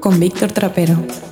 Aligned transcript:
Con 0.00 0.18
Víctor 0.18 0.50
Trapero. 0.50 1.29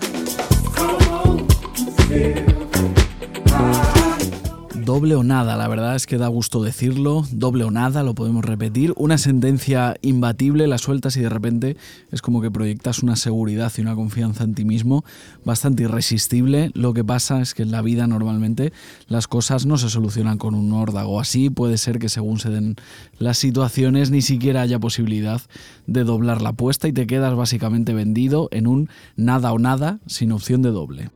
Doble 4.99 5.15
o 5.15 5.23
nada, 5.23 5.57
la 5.57 5.69
verdad 5.69 5.95
es 5.95 6.07
que 6.07 6.19
da 6.19 6.27
gusto 6.27 6.61
decirlo, 6.61 7.25
doble 7.31 7.63
o 7.63 7.71
nada, 7.71 8.03
lo 8.03 8.17
podemos 8.17 8.45
repetir, 8.45 8.93
una 8.97 9.17
sentencia 9.17 9.97
imbatible, 10.03 10.67
la 10.67 10.77
sueltas 10.77 11.17
y 11.17 11.21
de 11.21 11.29
repente 11.29 11.77
es 12.11 12.21
como 12.21 12.41
que 12.41 12.51
proyectas 12.51 13.05
una 13.05 13.15
seguridad 13.15 13.73
y 13.79 13.81
una 13.81 13.95
confianza 13.95 14.43
en 14.43 14.57
ti 14.57 14.65
mismo 14.65 15.05
bastante 15.45 15.85
irresistible. 15.85 16.73
Lo 16.75 16.95
que 16.95 17.05
pasa 17.05 17.41
es 17.41 17.55
que 17.55 17.63
en 17.63 17.71
la 17.71 17.81
vida 17.81 18.09
normalmente 18.09 18.73
las 19.07 19.29
cosas 19.29 19.67
no 19.67 19.79
se 19.79 19.89
solucionan 19.89 20.37
con 20.37 20.57
un 20.57 20.73
órdago 20.73 21.21
así, 21.21 21.49
puede 21.49 21.79
ser 21.79 22.01
que 22.01 22.09
según 22.09 22.41
se 22.41 22.51
den 22.51 22.75
las 23.21 23.39
situaciones 23.39 24.11
ni 24.11 24.21
siquiera 24.21 24.63
haya 24.63 24.81
posibilidad 24.81 25.41
de 25.87 26.03
doblar 26.03 26.43
la 26.43 26.49
apuesta 26.49 26.89
y 26.89 26.93
te 26.93 27.07
quedas 27.07 27.37
básicamente 27.37 27.95
vendido 27.95 28.49
en 28.51 28.67
un 28.67 28.91
nada 29.15 29.53
o 29.53 29.61
nada 29.61 30.01
sin 30.09 30.33
opción 30.33 30.61
de 30.63 30.73
doble. 30.73 31.11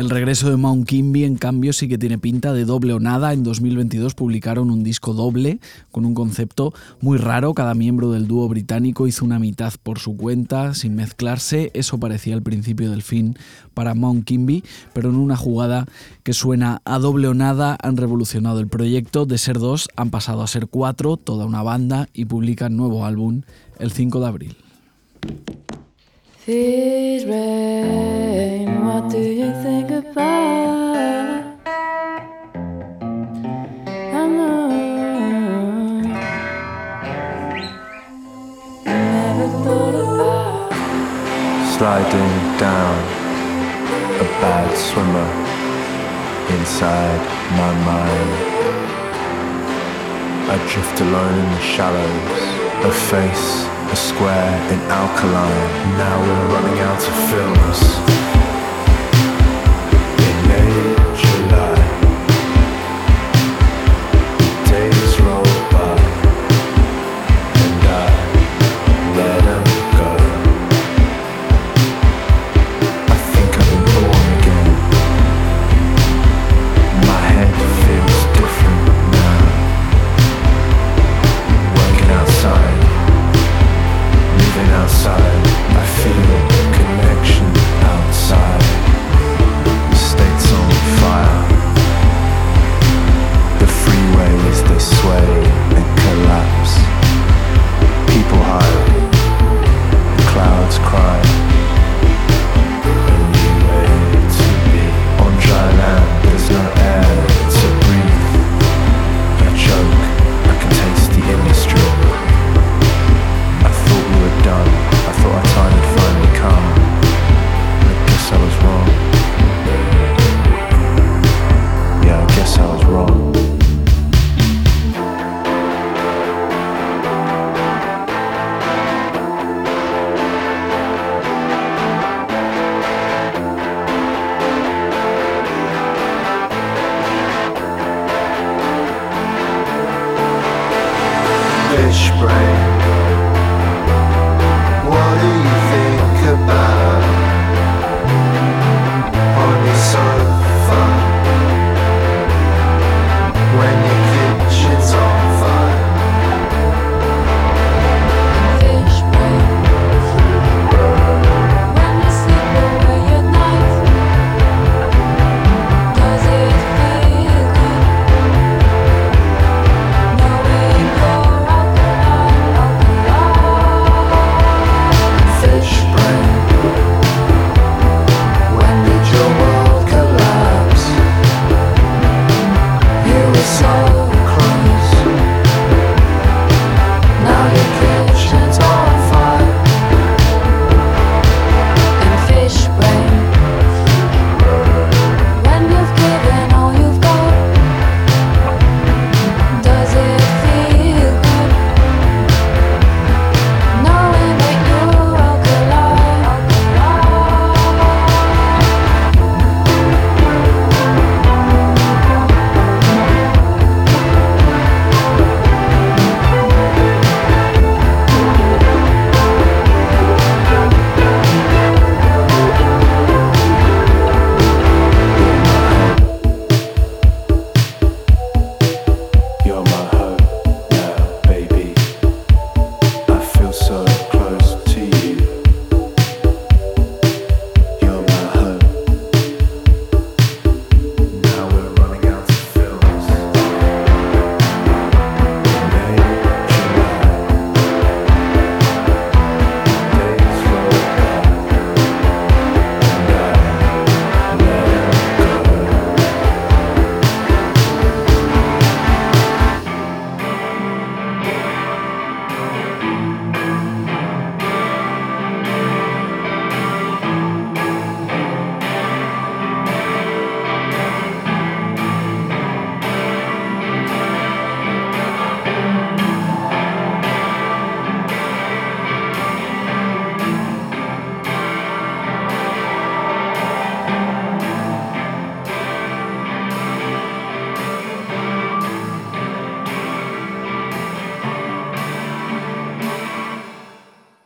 El 0.00 0.08
regreso 0.08 0.48
de 0.48 0.56
Mount 0.56 0.88
Kimby, 0.88 1.24
en 1.24 1.36
cambio, 1.36 1.74
sí 1.74 1.86
que 1.86 1.98
tiene 1.98 2.16
pinta 2.16 2.54
de 2.54 2.64
doble 2.64 2.94
o 2.94 3.00
nada. 3.00 3.34
En 3.34 3.42
2022 3.42 4.14
publicaron 4.14 4.70
un 4.70 4.82
disco 4.82 5.12
doble 5.12 5.60
con 5.90 6.06
un 6.06 6.14
concepto 6.14 6.72
muy 7.02 7.18
raro. 7.18 7.52
Cada 7.52 7.74
miembro 7.74 8.10
del 8.10 8.26
dúo 8.26 8.48
británico 8.48 9.06
hizo 9.06 9.26
una 9.26 9.38
mitad 9.38 9.74
por 9.82 9.98
su 9.98 10.16
cuenta, 10.16 10.72
sin 10.72 10.94
mezclarse. 10.94 11.70
Eso 11.74 12.00
parecía 12.00 12.34
el 12.34 12.42
principio 12.42 12.90
del 12.90 13.02
fin 13.02 13.36
para 13.74 13.94
Mount 13.94 14.24
Kimby, 14.24 14.64
pero 14.94 15.10
en 15.10 15.16
una 15.16 15.36
jugada 15.36 15.84
que 16.22 16.32
suena 16.32 16.80
a 16.86 16.98
doble 16.98 17.28
o 17.28 17.34
nada 17.34 17.76
han 17.82 17.98
revolucionado 17.98 18.60
el 18.60 18.68
proyecto. 18.68 19.26
De 19.26 19.36
ser 19.36 19.58
dos 19.58 19.90
han 19.96 20.08
pasado 20.08 20.42
a 20.42 20.46
ser 20.46 20.66
cuatro, 20.68 21.18
toda 21.18 21.44
una 21.44 21.62
banda, 21.62 22.08
y 22.14 22.24
publican 22.24 22.74
nuevo 22.74 23.04
álbum 23.04 23.42
el 23.78 23.92
5 23.92 24.18
de 24.18 24.26
abril. 24.26 24.69
This 26.46 27.24
rain, 27.24 28.84
what 28.84 29.10
do 29.10 29.18
you 29.18 29.52
think 29.62 29.90
about? 29.90 31.44
I 34.12 34.26
know 34.26 34.68
never 38.84 39.48
thought 39.64 39.96
about 40.02 40.72
sliding 41.76 42.34
down 42.58 42.98
a 44.20 44.26
bad 44.40 44.70
swimmer 44.76 45.30
inside 46.56 47.22
my 47.60 47.72
mind. 47.90 48.32
I 50.50 50.56
drift 50.72 51.00
alone 51.00 51.38
in 51.38 51.48
the 51.50 51.60
shallows, 51.60 52.42
a 52.84 52.92
face 53.10 53.79
a 53.92 53.96
square 53.96 54.72
in 54.72 54.78
alkaline. 54.90 55.98
Now 55.98 56.20
we're 56.20 56.54
running 56.54 56.78
out 56.80 57.02
of 57.08 57.14
films. 57.30 58.19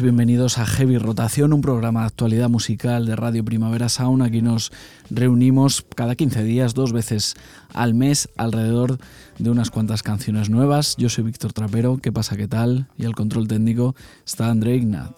Bienvenidos 0.00 0.58
a 0.58 0.66
Heavy 0.66 0.98
Rotación, 0.98 1.52
un 1.52 1.60
programa 1.60 2.00
de 2.00 2.06
actualidad 2.06 2.48
musical 2.48 3.06
de 3.06 3.16
Radio 3.16 3.44
Primavera 3.44 3.88
Sound. 3.88 4.22
Aquí 4.22 4.42
nos 4.42 4.72
reunimos 5.10 5.84
cada 5.94 6.16
15 6.16 6.42
días, 6.42 6.74
dos 6.74 6.92
veces 6.92 7.34
al 7.72 7.94
mes, 7.94 8.28
alrededor 8.36 8.98
de 9.38 9.50
unas 9.50 9.70
cuantas 9.70 10.02
canciones 10.02 10.50
nuevas. 10.50 10.96
Yo 10.96 11.08
soy 11.08 11.24
Víctor 11.24 11.52
Trapero, 11.52 11.98
¿qué 11.98 12.10
pasa? 12.12 12.36
¿Qué 12.36 12.48
tal? 12.48 12.88
Y 12.96 13.04
al 13.04 13.14
control 13.14 13.46
técnico 13.46 13.94
está 14.26 14.50
André 14.50 14.76
Ignat. 14.76 15.14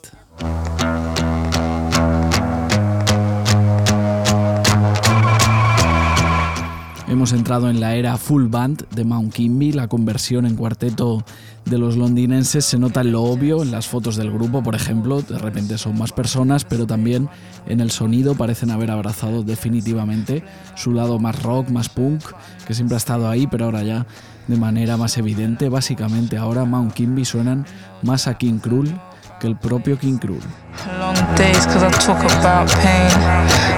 Hemos 7.09 7.33
entrado 7.33 7.71
en 7.71 7.81
la 7.81 7.95
era 7.95 8.19
full 8.19 8.49
band 8.49 8.89
de 8.91 9.05
Mount 9.05 9.33
Kimby, 9.33 9.73
la 9.73 9.89
conversión 9.89 10.45
en 10.45 10.57
cuarteto 10.57 11.25
de 11.67 11.79
los 11.79 11.97
londinenses 11.97 12.65
se 12.65 12.79
nota 12.79 13.03
lo 13.03 13.23
obvio, 13.25 13.63
en 13.63 13.73
las 13.73 13.89
fotos 13.89 14.17
del 14.17 14.31
grupo, 14.31 14.63
por 14.63 14.77
ejemplo, 14.77 15.21
de 15.21 15.37
repente 15.37 15.77
son 15.79 15.99
más 15.99 16.13
personas, 16.13 16.65
pero 16.65 16.87
también 16.87 17.29
en 17.67 17.81
el 17.81 17.91
sonido 17.91 18.37
parecen 18.37 18.71
haber 18.71 18.93
abrazado 18.93 19.43
definitivamente 19.43 20.45
su 20.77 20.93
lado 20.93 21.19
más 21.19 21.43
rock, 21.43 21.69
más 21.69 21.89
punk, 21.89 22.23
que 22.67 22.75
siempre 22.75 22.95
ha 22.95 22.99
estado 22.99 23.29
ahí, 23.29 23.49
pero 23.49 23.65
ahora 23.65 23.83
ya 23.83 24.07
de 24.47 24.57
manera 24.57 24.97
más 24.97 25.19
evidente. 25.19 25.69
Básicamente 25.69 26.37
ahora 26.37 26.65
Mount 26.65 26.95
Kimby 26.95 27.25
suenan 27.25 27.67
más 28.03 28.29
a 28.29 28.39
King 28.39 28.59
Krul 28.59 28.95
que 29.47 29.51
el 29.51 29.57
propio 29.57 29.99
King 29.99 30.19
Krul. 30.19 30.41
Long 30.99 31.15
days 31.37 31.67
cause 31.67 31.83
I 31.85 31.91
talk 32.05 32.21
about 32.25 32.69
pain. 32.83 33.77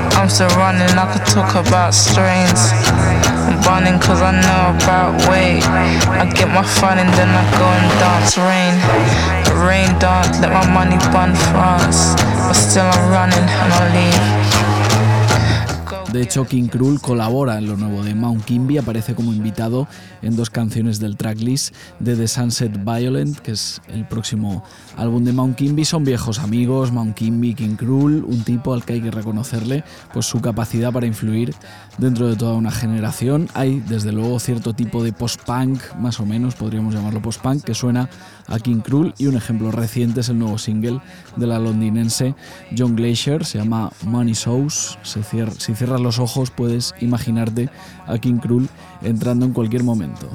De 16.13 16.23
hecho, 16.23 16.47
King 16.47 16.69
Krul 16.69 17.03
colabora 17.03 17.59
en 17.59 17.67
lo 17.67 17.77
nuevo 17.77 18.03
de 18.03 18.15
Mount 18.15 18.43
Kimby, 18.47 18.79
aparece 18.79 19.15
como 19.15 19.35
invitado 19.35 19.87
en 20.23 20.37
dos 20.37 20.49
canciones 20.49 20.99
del 21.01 21.19
tracklist 21.19 21.75
de 22.01 22.17
The 22.17 22.27
Sunset 22.27 22.83
Violent, 22.83 23.39
que 23.41 23.53
es 23.53 23.83
el 23.89 24.07
próximo 24.07 24.65
álbum 24.97 25.23
de 25.25 25.35
Mount 25.35 25.57
Kimby. 25.57 25.85
Son 25.85 26.05
viejos 26.05 26.39
amigos, 26.39 26.93
Mount 26.93 27.15
Kimby, 27.15 27.53
King 27.53 27.77
Krul, 27.77 28.25
un 28.25 28.43
tipo 28.43 28.73
al 28.73 28.87
que 28.87 28.95
hay 28.95 29.03
que 29.03 29.11
reconocerle 29.11 29.85
pues, 30.15 30.25
su 30.25 30.41
capacidad 30.41 30.93
para 30.93 31.05
influir 31.05 31.55
dentro 31.99 32.27
de 32.27 32.37
toda 32.37 32.55
una 32.55 32.71
generación. 32.71 33.47
Hay, 33.53 33.81
desde 33.81 34.11
luego, 34.11 34.41
cierto 34.41 34.73
tipo 34.73 35.05
de 35.05 35.13
post-punk, 35.13 35.79
más 35.99 36.21
o 36.21 36.25
menos, 36.25 36.55
podríamos 36.55 36.95
llamarlo 36.95 37.21
post-punk, 37.21 37.65
que 37.65 37.75
suena 37.75 38.09
a 38.47 38.59
King 38.59 38.81
Krul 38.81 39.13
y 39.19 39.27
un 39.27 39.37
ejemplo 39.37 39.71
reciente 39.71 40.21
es 40.21 40.31
el 40.31 40.39
nuevo 40.39 40.57
single 40.57 41.01
de 41.37 41.47
la 41.47 41.59
londinense 41.59 42.35
John 42.77 42.97
Glacier, 42.97 43.45
se 43.45 43.59
llama 43.59 43.91
Money 44.05 44.33
Shows. 44.33 44.99
Se 45.03 45.23
cierra, 45.23 45.98
los 46.01 46.19
ojos 46.19 46.51
puedes 46.51 46.95
imaginarte 47.01 47.71
a 48.07 48.19
King 48.19 48.39
Krul 48.39 48.69
entrando 49.03 49.47
en 49.47 49.53
cualquier 49.53 49.85
momento. 49.85 50.29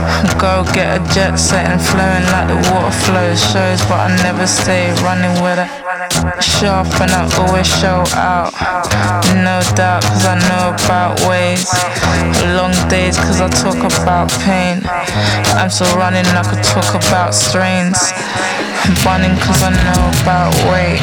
Go 0.40 0.64
get 0.72 0.96
a 0.96 1.00
jet 1.12 1.36
set 1.36 1.68
and 1.68 1.80
flowing 1.80 2.24
like 2.32 2.48
the 2.48 2.58
water 2.70 2.92
flows 3.04 3.40
shows, 3.52 3.80
but 3.88 4.08
I 4.08 4.08
never 4.22 4.46
stay 4.46 4.92
running 5.04 5.34
with 5.42 5.58
it. 5.60 5.70
Sharp 6.42 6.88
and 7.00 7.12
I 7.12 7.28
always 7.40 7.68
show 7.68 8.04
out, 8.16 8.52
no 9.44 9.60
doubt, 9.76 10.02
cause 10.04 10.24
I 10.24 10.36
know 10.48 10.72
about 10.76 11.20
ways. 11.28 11.68
Long 12.56 12.72
days, 12.88 13.16
cause 13.16 13.40
I 13.40 13.48
talk 13.48 13.80
about 13.80 14.30
pain. 14.44 14.82
I'm 15.56 15.70
still 15.70 15.92
running, 15.96 16.26
I 16.26 16.42
could 16.48 16.64
talk 16.64 16.90
about 16.94 17.34
strains. 17.34 18.00
Running 19.04 19.36
cause 19.38 19.62
I 19.62 19.70
know 19.70 20.02
about 20.22 20.52
weight. 20.72 21.00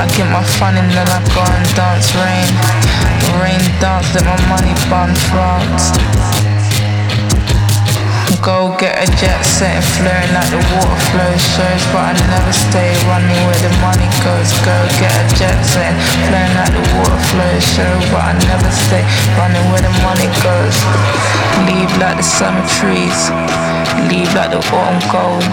I 0.00 0.08
get 0.16 0.28
my 0.32 0.42
fun 0.58 0.76
and 0.76 0.90
then 0.90 1.08
I 1.08 1.20
go 1.34 1.44
and 1.44 1.68
dance 1.76 2.10
rain. 2.16 2.50
Rain 3.40 3.62
dance, 3.80 4.08
let 4.14 4.24
my 4.24 4.38
money 4.48 4.74
burn 4.88 5.14
France. 5.30 6.49
Go 8.40 8.74
get 8.80 8.96
a 8.96 9.04
jet 9.20 9.44
set 9.44 9.84
and 10.00 10.32
like 10.32 10.48
the 10.48 10.56
water 10.72 11.00
flows 11.12 11.44
shows, 11.44 11.84
but 11.92 12.08
I 12.08 12.12
never 12.32 12.52
stay 12.56 12.96
running 13.04 13.36
where 13.44 13.60
the 13.60 13.68
money 13.84 14.08
goes. 14.24 14.48
Go 14.64 14.72
get 14.96 15.12
a 15.12 15.24
jet 15.36 15.60
set 15.60 15.92
and 15.92 16.48
like 16.56 16.72
the 16.72 16.80
water 16.96 17.20
flows 17.28 17.64
shows, 17.76 18.04
but 18.08 18.24
I 18.24 18.32
never 18.48 18.72
stay 18.72 19.04
running 19.36 19.60
where 19.68 19.84
the 19.84 19.92
money 20.00 20.24
goes. 20.40 20.76
Leave 21.68 21.92
like 22.00 22.16
the 22.16 22.24
summer 22.24 22.64
trees, 22.80 23.28
leave 24.08 24.32
like 24.32 24.56
the 24.56 24.64
autumn 24.72 25.04
gold. 25.12 25.44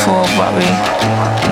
For 0.00 0.24
worry, 0.40 0.72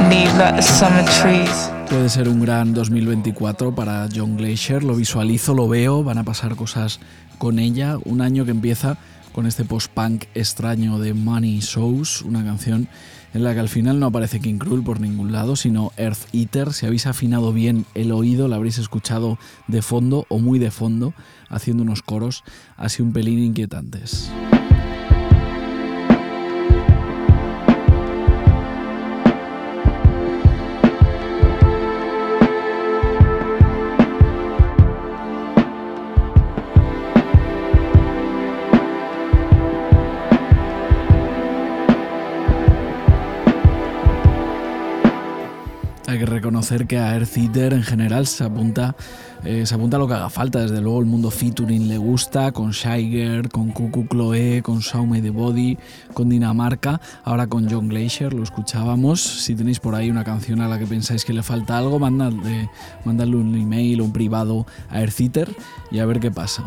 leave 0.08 0.32
like 0.40 0.56
the 0.56 0.64
summer 0.64 1.04
trees. 1.20 1.68
Puede 1.90 2.08
ser 2.08 2.30
un 2.30 2.40
gran 2.40 2.72
2024 2.72 3.74
para 3.74 4.08
John 4.08 4.38
Glacier, 4.38 4.82
lo 4.82 4.96
visualizo, 4.96 5.52
lo 5.52 5.68
veo, 5.68 6.02
van 6.02 6.16
a 6.16 6.24
pasar 6.24 6.56
cosas 6.56 6.98
con 7.36 7.58
ella, 7.58 7.98
un 8.06 8.22
año 8.22 8.46
que 8.46 8.50
empieza 8.52 8.96
con 9.36 9.44
este 9.44 9.66
post-punk 9.66 10.24
extraño 10.34 10.98
de 10.98 11.12
Money 11.12 11.60
Shows, 11.60 12.22
una 12.22 12.42
canción 12.42 12.88
en 13.34 13.44
la 13.44 13.52
que 13.52 13.60
al 13.60 13.68
final 13.68 14.00
no 14.00 14.06
aparece 14.06 14.40
King 14.40 14.56
Krul 14.56 14.82
por 14.82 14.98
ningún 14.98 15.30
lado, 15.30 15.56
sino 15.56 15.92
Earth 15.98 16.34
Eater. 16.34 16.72
Si 16.72 16.86
habéis 16.86 17.06
afinado 17.06 17.52
bien 17.52 17.84
el 17.94 18.12
oído, 18.12 18.48
la 18.48 18.56
habréis 18.56 18.78
escuchado 18.78 19.38
de 19.68 19.82
fondo 19.82 20.24
o 20.30 20.38
muy 20.38 20.58
de 20.58 20.70
fondo, 20.70 21.12
haciendo 21.50 21.82
unos 21.82 22.00
coros 22.00 22.44
así 22.78 23.02
un 23.02 23.12
pelín 23.12 23.40
inquietantes. 23.40 24.30
Reconocer 46.36 46.86
que 46.86 46.98
a 46.98 47.14
Earth 47.14 47.36
Eater 47.38 47.72
en 47.72 47.82
general 47.82 48.26
se 48.26 48.44
apunta, 48.44 48.94
eh, 49.42 49.64
se 49.64 49.74
apunta 49.74 49.96
a 49.96 50.00
lo 50.00 50.06
que 50.06 50.14
haga 50.14 50.28
falta. 50.28 50.60
Desde 50.60 50.82
luego 50.82 51.00
el 51.00 51.06
mundo 51.06 51.30
featuring 51.30 51.88
le 51.88 51.96
gusta, 51.96 52.52
con 52.52 52.72
Shiger, 52.72 53.48
con 53.48 53.70
Cuckoo 53.70 54.06
Chloe, 54.06 54.62
con 54.62 54.82
Saume 54.82 55.22
the 55.22 55.30
Body, 55.30 55.78
con 56.12 56.28
Dinamarca, 56.28 57.00
ahora 57.24 57.46
con 57.46 57.70
John 57.70 57.88
Glacier, 57.88 58.34
lo 58.34 58.42
escuchábamos. 58.42 59.22
Si 59.22 59.54
tenéis 59.54 59.80
por 59.80 59.94
ahí 59.94 60.10
una 60.10 60.24
canción 60.24 60.60
a 60.60 60.68
la 60.68 60.78
que 60.78 60.86
pensáis 60.86 61.24
que 61.24 61.32
le 61.32 61.42
falta 61.42 61.78
algo, 61.78 61.98
mandadle, 61.98 62.68
mandadle 63.04 63.36
un 63.36 63.54
email 63.56 64.02
o 64.02 64.04
un 64.04 64.12
privado 64.12 64.66
a 64.90 65.00
Earth 65.00 65.20
Eater 65.20 65.56
y 65.90 66.00
a 66.00 66.06
ver 66.06 66.20
qué 66.20 66.30
pasa. 66.30 66.62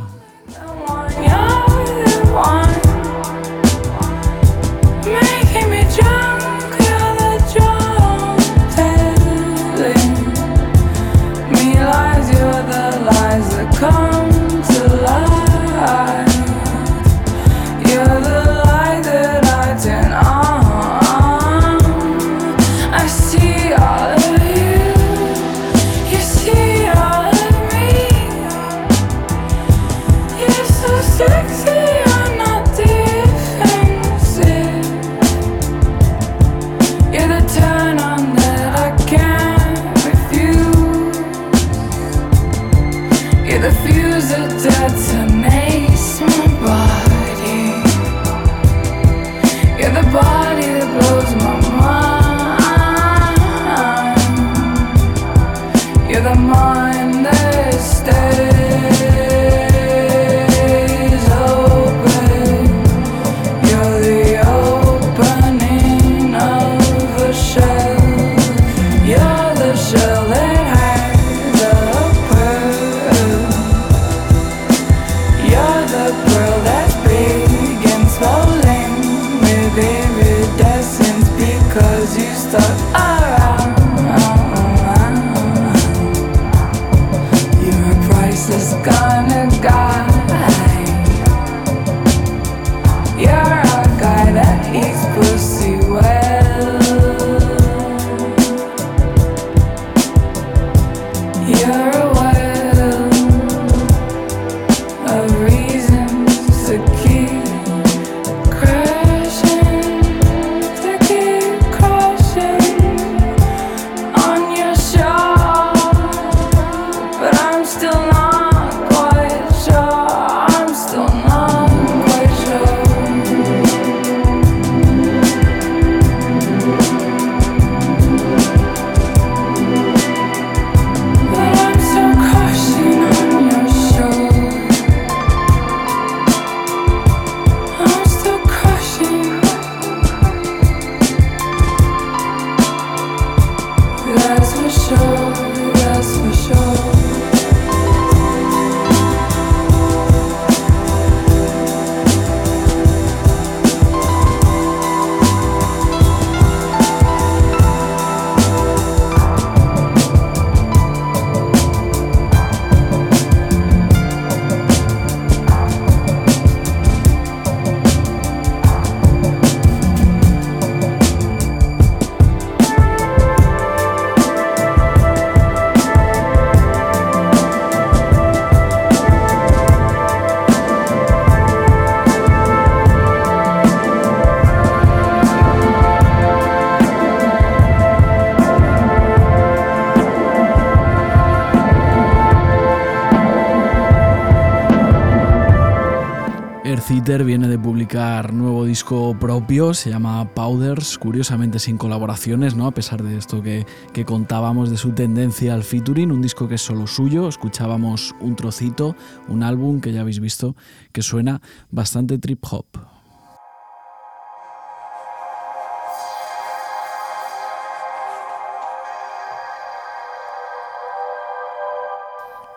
Earth 197.09 197.25
viene 197.25 197.47
de 197.47 197.57
publicar 197.57 198.33
nuevo 198.33 198.65
disco 198.65 199.17
propio, 199.19 199.73
se 199.73 199.89
llama 199.89 200.33
Powders, 200.35 200.97
curiosamente 200.99 201.57
sin 201.57 201.77
colaboraciones, 201.77 202.55
¿no? 202.55 202.67
A 202.67 202.71
pesar 202.71 203.01
de 203.01 203.17
esto 203.17 203.41
que, 203.41 203.65
que 203.93 204.05
contábamos 204.05 204.69
de 204.69 204.77
su 204.77 204.91
tendencia 204.91 205.55
al 205.55 205.63
featuring, 205.63 206.11
un 206.11 206.21
disco 206.21 206.47
que 206.47 206.55
es 206.55 206.61
solo 206.61 206.85
suyo, 206.85 207.27
escuchábamos 207.27 208.13
un 208.19 208.35
trocito, 208.35 208.95
un 209.27 209.41
álbum 209.41 209.81
que 209.81 209.91
ya 209.91 210.01
habéis 210.01 210.19
visto 210.19 210.55
que 210.91 211.01
suena 211.01 211.41
bastante 211.71 212.19
trip 212.19 212.43
hop. 212.51 212.98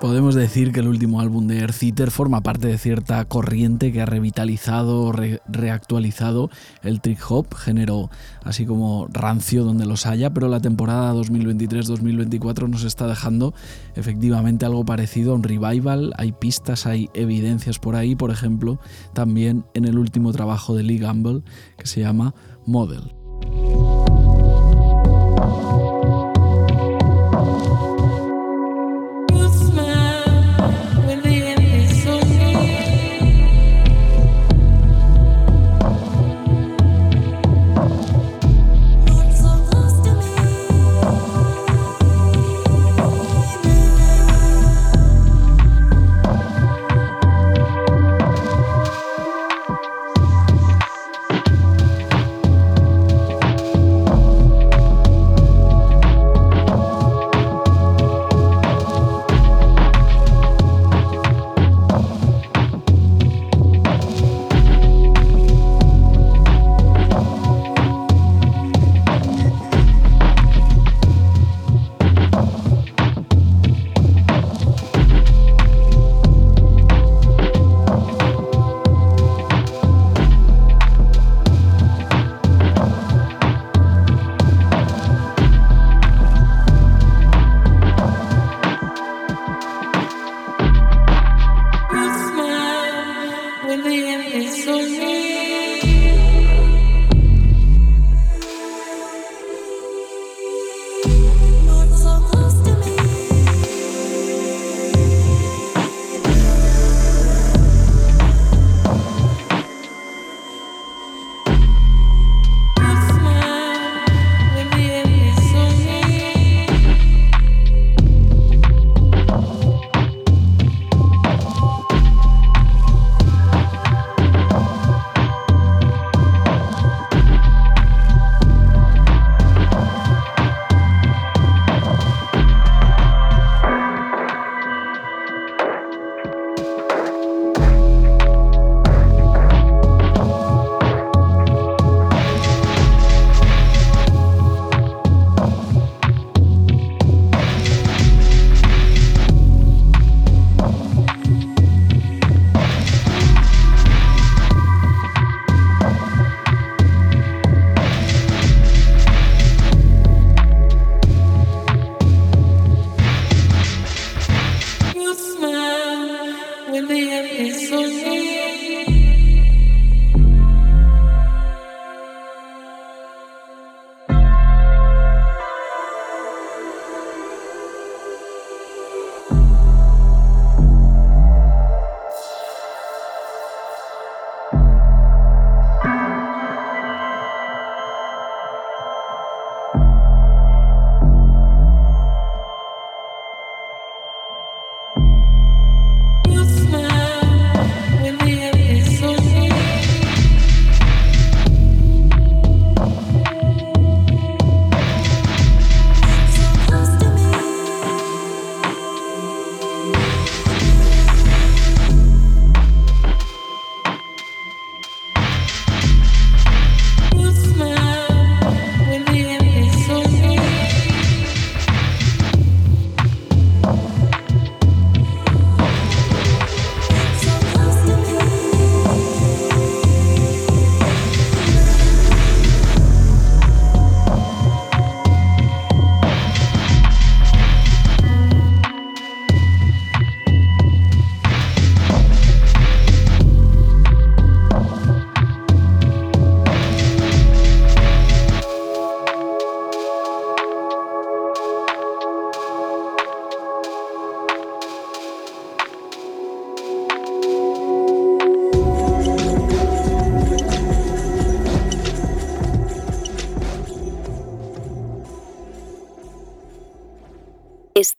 Podemos 0.02 0.34
decir 0.34 0.72
que 0.72 0.80
el 0.80 0.88
último 0.88 1.20
álbum 1.20 1.46
de 1.46 1.60
Earth 1.60 2.10
forma 2.10 2.40
parte 2.40 2.66
de 2.66 2.76
cierta 2.76 3.24
corriente 3.24 3.92
que 3.92 4.02
ha 4.02 4.04
revitalizado, 4.04 5.12
reactualizado 5.12 6.50
el 6.82 7.00
trip 7.00 7.20
hop, 7.28 7.54
género 7.54 8.10
así 8.42 8.66
como 8.66 9.06
rancio 9.12 9.62
donde 9.62 9.86
los 9.86 10.04
haya, 10.06 10.34
pero 10.34 10.48
la 10.48 10.58
temporada 10.58 11.14
2023-2024 11.14 12.68
nos 12.68 12.82
está 12.82 13.06
dejando 13.06 13.54
efectivamente 13.94 14.66
algo 14.66 14.84
parecido 14.84 15.30
a 15.30 15.36
un 15.36 15.44
revival. 15.44 16.12
Hay 16.18 16.32
pistas, 16.32 16.84
hay 16.84 17.08
evidencias 17.14 17.78
por 17.78 17.94
ahí, 17.94 18.16
por 18.16 18.32
ejemplo, 18.32 18.80
también 19.14 19.66
en 19.72 19.84
el 19.84 19.98
último 19.98 20.32
trabajo 20.32 20.74
de 20.74 20.82
Lee 20.82 20.98
Gamble 20.98 21.42
que 21.78 21.86
se 21.86 22.00
llama 22.00 22.34
Model. 22.66 23.12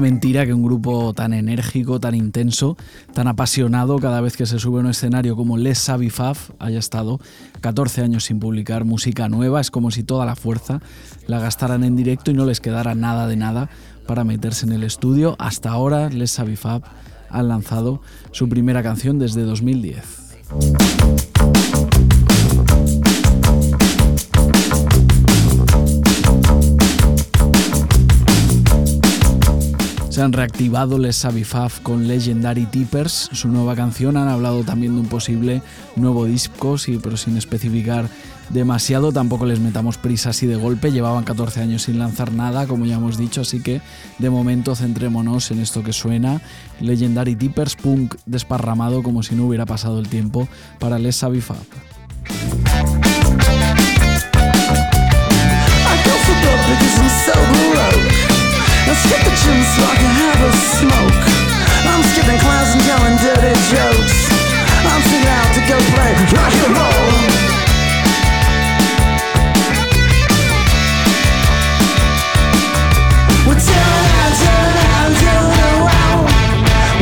Mentira 0.00 0.44
que 0.44 0.52
un 0.52 0.62
grupo 0.62 1.14
tan 1.14 1.32
enérgico, 1.32 1.98
tan 2.00 2.14
intenso, 2.14 2.76
tan 3.14 3.28
apasionado 3.28 3.98
cada 3.98 4.20
vez 4.20 4.36
que 4.36 4.46
se 4.46 4.58
sube 4.58 4.78
a 4.78 4.80
un 4.80 4.90
escenario 4.90 5.36
como 5.36 5.56
Les 5.56 5.78
Savy 5.78 6.10
Faf 6.10 6.50
haya 6.58 6.78
estado 6.78 7.18
14 7.60 8.02
años 8.02 8.24
sin 8.24 8.38
publicar 8.38 8.84
música 8.84 9.28
nueva. 9.28 9.60
Es 9.60 9.70
como 9.70 9.90
si 9.90 10.02
toda 10.02 10.26
la 10.26 10.36
fuerza 10.36 10.80
la 11.26 11.40
gastaran 11.40 11.82
en 11.82 11.96
directo 11.96 12.30
y 12.30 12.34
no 12.34 12.44
les 12.44 12.60
quedara 12.60 12.94
nada 12.94 13.26
de 13.26 13.36
nada 13.36 13.70
para 14.06 14.24
meterse 14.24 14.66
en 14.66 14.72
el 14.72 14.84
estudio. 14.84 15.34
Hasta 15.38 15.70
ahora 15.70 16.10
Les 16.10 16.30
Savy 16.30 16.56
Fab 16.56 16.82
han 17.30 17.48
lanzado 17.48 18.02
su 18.32 18.48
primera 18.48 18.82
canción 18.82 19.18
desde 19.18 19.42
2010. 19.42 21.35
Se 30.16 30.22
han 30.22 30.32
reactivado 30.32 30.96
Les 30.96 31.14
Savifaf 31.14 31.80
con 31.80 32.08
Legendary 32.08 32.64
Tippers, 32.64 33.28
su 33.32 33.48
nueva 33.48 33.76
canción. 33.76 34.16
Han 34.16 34.28
hablado 34.28 34.64
también 34.64 34.94
de 34.94 35.02
un 35.02 35.08
posible 35.08 35.60
nuevo 35.94 36.24
disco, 36.24 36.78
sí, 36.78 36.98
pero 37.02 37.18
sin 37.18 37.36
especificar 37.36 38.08
demasiado. 38.48 39.12
Tampoco 39.12 39.44
les 39.44 39.60
metamos 39.60 39.98
prisa 39.98 40.30
así 40.30 40.46
de 40.46 40.56
golpe. 40.56 40.90
Llevaban 40.90 41.24
14 41.24 41.60
años 41.60 41.82
sin 41.82 41.98
lanzar 41.98 42.32
nada, 42.32 42.66
como 42.66 42.86
ya 42.86 42.94
hemos 42.94 43.18
dicho, 43.18 43.42
así 43.42 43.60
que 43.60 43.82
de 44.18 44.30
momento 44.30 44.74
centrémonos 44.74 45.50
en 45.50 45.60
esto 45.60 45.82
que 45.82 45.92
suena. 45.92 46.40
Legendary 46.80 47.36
Tippers, 47.36 47.76
punk 47.76 48.14
desparramado 48.24 49.02
como 49.02 49.22
si 49.22 49.34
no 49.34 49.44
hubiera 49.44 49.66
pasado 49.66 49.98
el 49.98 50.08
tiempo 50.08 50.48
para 50.78 50.98
Les 50.98 51.16
Savifaf. 51.16 51.58
Let's 58.86 59.02
skip 59.02 59.18
the 59.18 59.34
gym 59.34 59.58
so 59.74 59.82
I 59.82 59.94
can 59.98 60.12
have 60.14 60.40
a 60.46 60.52
smoke. 60.78 61.26
I'm 61.90 62.02
skipping 62.14 62.38
class 62.38 62.70
and 62.70 62.82
telling 62.86 63.18
dirty 63.18 63.54
jokes. 63.66 64.30
I'm 64.86 65.02
singing 65.10 65.26
out 65.26 65.50
to 65.58 65.62
go 65.66 65.76
play 65.90 66.14
rock 66.30 66.54
and 66.54 66.70
roll. 66.70 67.06
We're 73.42 73.58
doing 73.58 74.10
and 74.22 74.34
doing 74.38 74.78
and 74.86 75.14
doing 75.18 75.82
well. 75.82 76.18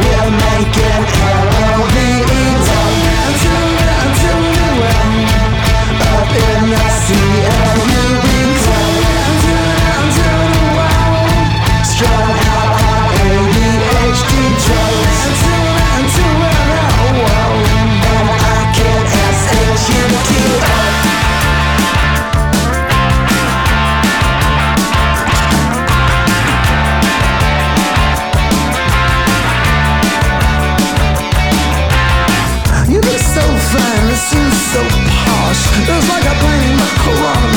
We're 0.01 0.33
making 0.41 1.05
L-O-V-E 1.37 2.64
so 33.35 33.41
fine, 33.73 34.07
it 34.11 34.17
seems 34.17 34.57
so 34.73 34.83
posh. 35.11 35.63
It's 35.91 36.09
like 36.09 36.25
a 36.25 36.35
painting 36.39 36.77
by 36.79 36.91
Hieronymus 37.03 37.54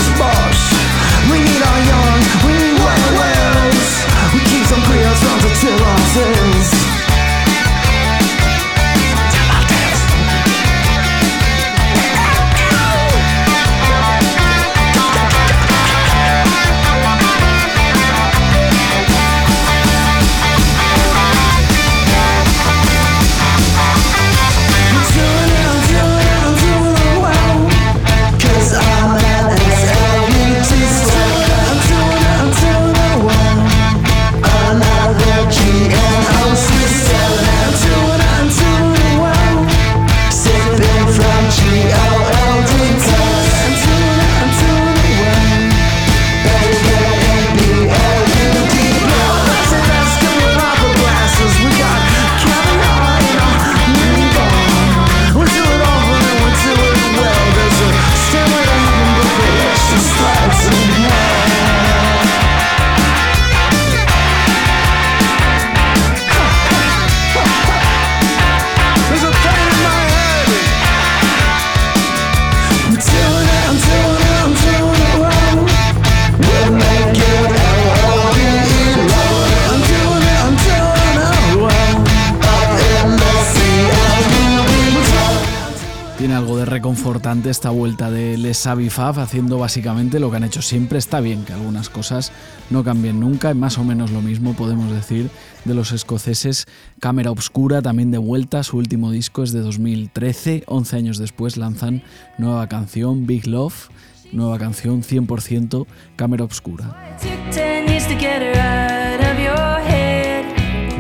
esta 87.57 87.69
vuelta 87.71 88.11
de 88.11 88.37
Les 88.37 88.55
Savifaf 88.55 89.17
haciendo 89.17 89.57
básicamente 89.57 90.19
lo 90.19 90.29
que 90.29 90.37
han 90.37 90.43
hecho 90.43 90.61
siempre. 90.61 90.99
Está 90.99 91.21
bien 91.21 91.43
que 91.43 91.53
algunas 91.53 91.89
cosas 91.89 92.31
no 92.69 92.83
cambien 92.83 93.19
nunca, 93.19 93.51
más 93.55 93.79
o 93.79 93.83
menos 93.83 94.11
lo 94.11 94.21
mismo 94.21 94.53
podemos 94.53 94.91
decir 94.91 95.31
de 95.65 95.73
los 95.73 95.91
escoceses 95.91 96.67
Cámara 96.99 97.31
Obscura, 97.31 97.81
también 97.81 98.11
de 98.11 98.19
vuelta. 98.19 98.61
Su 98.61 98.77
último 98.77 99.09
disco 99.09 99.41
es 99.41 99.53
de 99.53 99.61
2013, 99.61 100.65
11 100.67 100.95
años 100.97 101.17
después 101.17 101.57
lanzan 101.57 102.03
nueva 102.37 102.67
canción, 102.67 103.25
Big 103.25 103.47
Love, 103.47 103.89
nueva 104.31 104.59
canción 104.59 105.01
100% 105.01 105.87
Cámara 106.15 106.43
Obscura. 106.43 107.17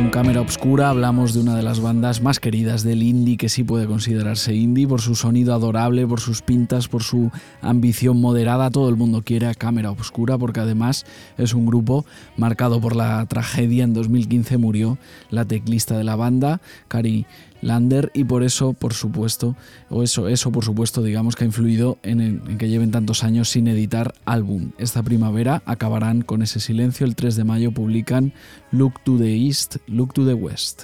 Con 0.07 0.23
Cámara 0.23 0.39
Obscura 0.39 0.89
hablamos 0.89 1.33
de 1.33 1.41
una 1.41 1.57
de 1.57 1.63
las 1.63 1.81
bandas 1.81 2.21
más 2.21 2.39
queridas 2.39 2.81
del 2.81 3.03
indie 3.03 3.35
que 3.35 3.49
sí 3.49 3.65
puede 3.65 3.87
considerarse 3.87 4.55
indie 4.55 4.87
por 4.87 5.01
su 5.01 5.15
sonido 5.15 5.53
adorable, 5.53 6.07
por 6.07 6.21
sus 6.21 6.41
pintas, 6.41 6.87
por 6.87 7.03
su 7.03 7.29
ambición 7.61 8.21
moderada. 8.21 8.71
Todo 8.71 8.87
el 8.87 8.95
mundo 8.95 9.21
quiere 9.21 9.47
a 9.47 9.53
Cámara 9.53 9.91
Obscura 9.91 10.37
porque 10.37 10.61
además 10.61 11.05
es 11.37 11.53
un 11.53 11.65
grupo 11.65 12.05
marcado 12.37 12.79
por 12.79 12.95
la 12.95 13.25
tragedia. 13.25 13.83
En 13.83 13.93
2015 13.93 14.57
murió 14.57 14.97
la 15.29 15.43
teclista 15.43 15.97
de 15.97 16.05
la 16.05 16.15
banda, 16.15 16.61
Cari 16.87 17.25
Lander, 17.61 18.11
y 18.13 18.23
por 18.23 18.43
eso, 18.43 18.73
por 18.73 18.93
supuesto, 18.93 19.55
o 19.89 20.03
eso, 20.03 20.27
eso 20.27 20.51
por 20.51 20.63
supuesto, 20.63 21.03
digamos 21.03 21.35
que 21.35 21.43
ha 21.43 21.47
influido 21.47 21.97
en, 22.03 22.57
que 22.57 22.69
lleven 22.69 22.91
tantos 22.91 23.23
años 23.23 23.49
sin 23.49 23.67
editar 23.67 24.13
álbum. 24.25 24.71
Esta 24.77 25.03
primavera 25.03 25.61
acabarán 25.65 26.21
con 26.21 26.41
ese 26.41 26.59
silencio. 26.59 27.05
El 27.05 27.15
3 27.15 27.35
de 27.35 27.43
mayo 27.43 27.71
publican 27.71 28.33
Look 28.71 29.01
to 29.03 29.17
the 29.17 29.35
East, 29.35 29.77
Look 29.87 30.13
to 30.13 30.25
the 30.25 30.33
West. 30.33 30.83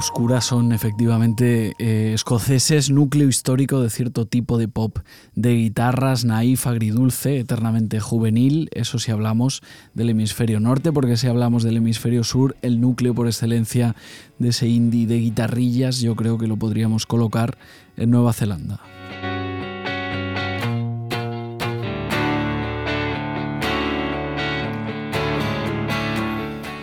Obscura 0.00 0.40
son 0.40 0.72
efectivamente 0.72 1.74
eh, 1.78 2.12
escoceses, 2.14 2.88
núcleo 2.88 3.28
histórico 3.28 3.82
de 3.82 3.90
cierto 3.90 4.24
tipo 4.24 4.56
de 4.56 4.66
pop 4.66 4.96
de 5.34 5.54
guitarras, 5.56 6.24
naif, 6.24 6.66
agridulce, 6.66 7.38
eternamente 7.38 8.00
juvenil, 8.00 8.70
eso 8.72 8.98
si 8.98 9.10
hablamos 9.10 9.62
del 9.92 10.08
hemisferio 10.08 10.58
norte, 10.58 10.90
porque 10.90 11.18
si 11.18 11.26
hablamos 11.26 11.64
del 11.64 11.76
hemisferio 11.76 12.24
sur, 12.24 12.56
el 12.62 12.80
núcleo 12.80 13.14
por 13.14 13.26
excelencia 13.26 13.94
de 14.38 14.48
ese 14.48 14.68
indie 14.68 15.06
de 15.06 15.18
guitarrillas, 15.18 16.00
yo 16.00 16.16
creo 16.16 16.38
que 16.38 16.46
lo 16.46 16.56
podríamos 16.56 17.04
colocar 17.04 17.58
en 17.98 18.10
Nueva 18.10 18.32
Zelanda. 18.32 18.80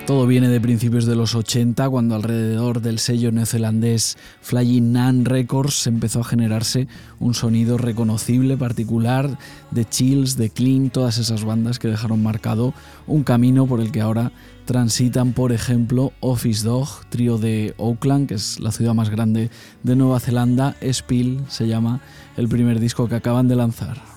Todo 0.07 0.25
viene 0.25 0.47
de 0.47 0.61
principios 0.61 1.05
de 1.05 1.17
los 1.17 1.35
80, 1.35 1.89
cuando 1.89 2.15
alrededor 2.15 2.79
del 2.79 2.97
sello 2.97 3.29
neozelandés 3.33 4.17
Flying 4.39 4.93
Nun 4.93 5.25
Records 5.25 5.85
empezó 5.85 6.21
a 6.21 6.23
generarse 6.23 6.87
un 7.19 7.33
sonido 7.33 7.77
reconocible, 7.77 8.55
particular, 8.55 9.37
de 9.71 9.83
Chills, 9.83 10.37
de 10.37 10.49
Clean, 10.49 10.91
todas 10.91 11.17
esas 11.17 11.43
bandas 11.43 11.77
que 11.77 11.89
dejaron 11.89 12.23
marcado 12.23 12.73
un 13.05 13.25
camino 13.25 13.67
por 13.67 13.81
el 13.81 13.91
que 13.91 13.99
ahora 13.99 14.31
transitan, 14.63 15.33
por 15.33 15.51
ejemplo, 15.51 16.13
Office 16.21 16.65
Dog, 16.65 16.87
trío 17.09 17.37
de 17.37 17.75
Auckland, 17.77 18.29
que 18.29 18.35
es 18.35 18.61
la 18.61 18.71
ciudad 18.71 18.93
más 18.93 19.09
grande 19.09 19.51
de 19.83 19.95
Nueva 19.97 20.21
Zelanda, 20.21 20.77
Spill 20.89 21.41
se 21.49 21.67
llama 21.67 21.99
el 22.37 22.47
primer 22.47 22.79
disco 22.79 23.09
que 23.09 23.15
acaban 23.15 23.49
de 23.49 23.57
lanzar. 23.57 24.16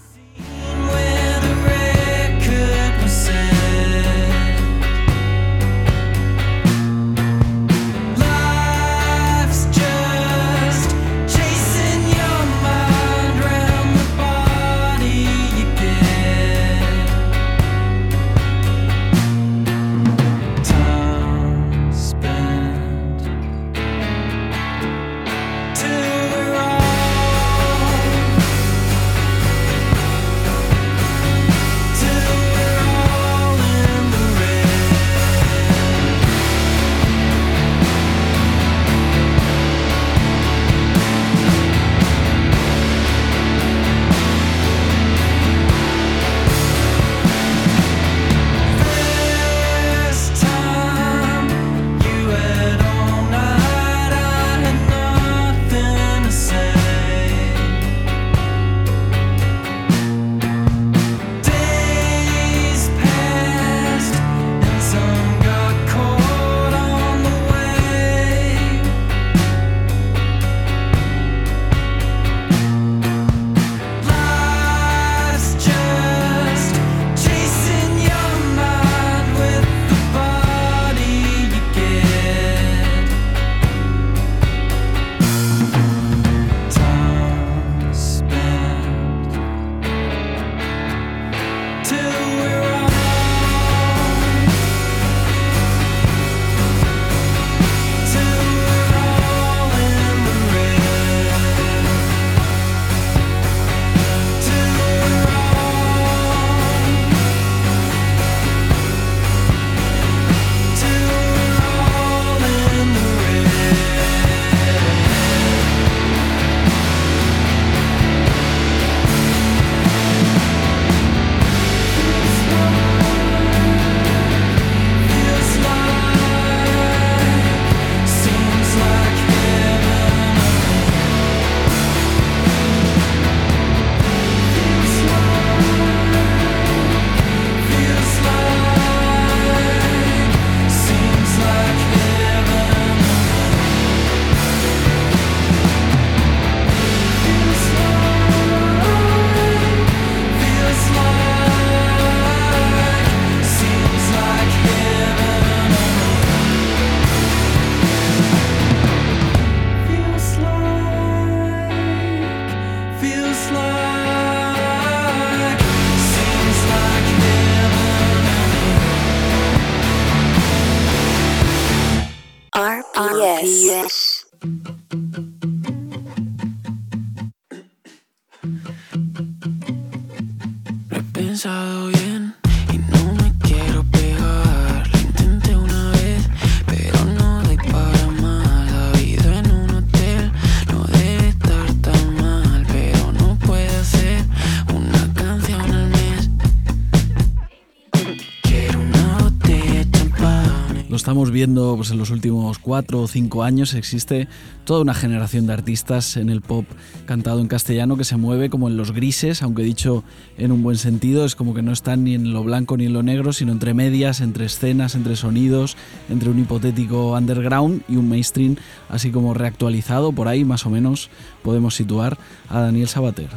Viendo 201.28 201.76
pues, 201.76 201.90
en 201.90 201.98
los 201.98 202.08
últimos 202.08 202.58
cuatro 202.58 203.02
o 203.02 203.06
cinco 203.06 203.42
años, 203.42 203.74
existe 203.74 204.28
toda 204.64 204.80
una 204.80 204.94
generación 204.94 205.46
de 205.46 205.52
artistas 205.52 206.16
en 206.16 206.30
el 206.30 206.40
pop 206.40 206.64
cantado 207.04 207.40
en 207.40 207.48
castellano 207.48 207.98
que 207.98 208.04
se 208.04 208.16
mueve 208.16 208.48
como 208.48 208.68
en 208.68 208.78
los 208.78 208.92
grises, 208.92 209.42
aunque 209.42 209.62
dicho 209.62 210.02
en 210.38 210.52
un 210.52 210.62
buen 210.62 210.78
sentido, 210.78 211.26
es 211.26 211.34
como 211.34 211.52
que 211.52 211.60
no 211.60 211.72
están 211.72 212.04
ni 212.04 212.14
en 212.14 212.32
lo 212.32 212.42
blanco 212.42 212.78
ni 212.78 212.86
en 212.86 212.94
lo 212.94 213.02
negro, 213.02 213.34
sino 213.34 213.52
entre 213.52 213.74
medias, 213.74 214.22
entre 214.22 214.46
escenas, 214.46 214.94
entre 214.94 215.16
sonidos, 215.16 215.76
entre 216.08 216.30
un 216.30 216.38
hipotético 216.38 217.12
underground 217.12 217.82
y 217.86 217.96
un 217.96 218.08
mainstream, 218.08 218.56
así 218.88 219.10
como 219.10 219.34
reactualizado, 219.34 220.12
por 220.12 220.28
ahí 220.28 220.44
más 220.44 220.64
o 220.64 220.70
menos 220.70 221.10
podemos 221.42 221.74
situar 221.74 222.16
a 222.48 222.60
Daniel 222.60 222.88
Sabater. 222.88 223.28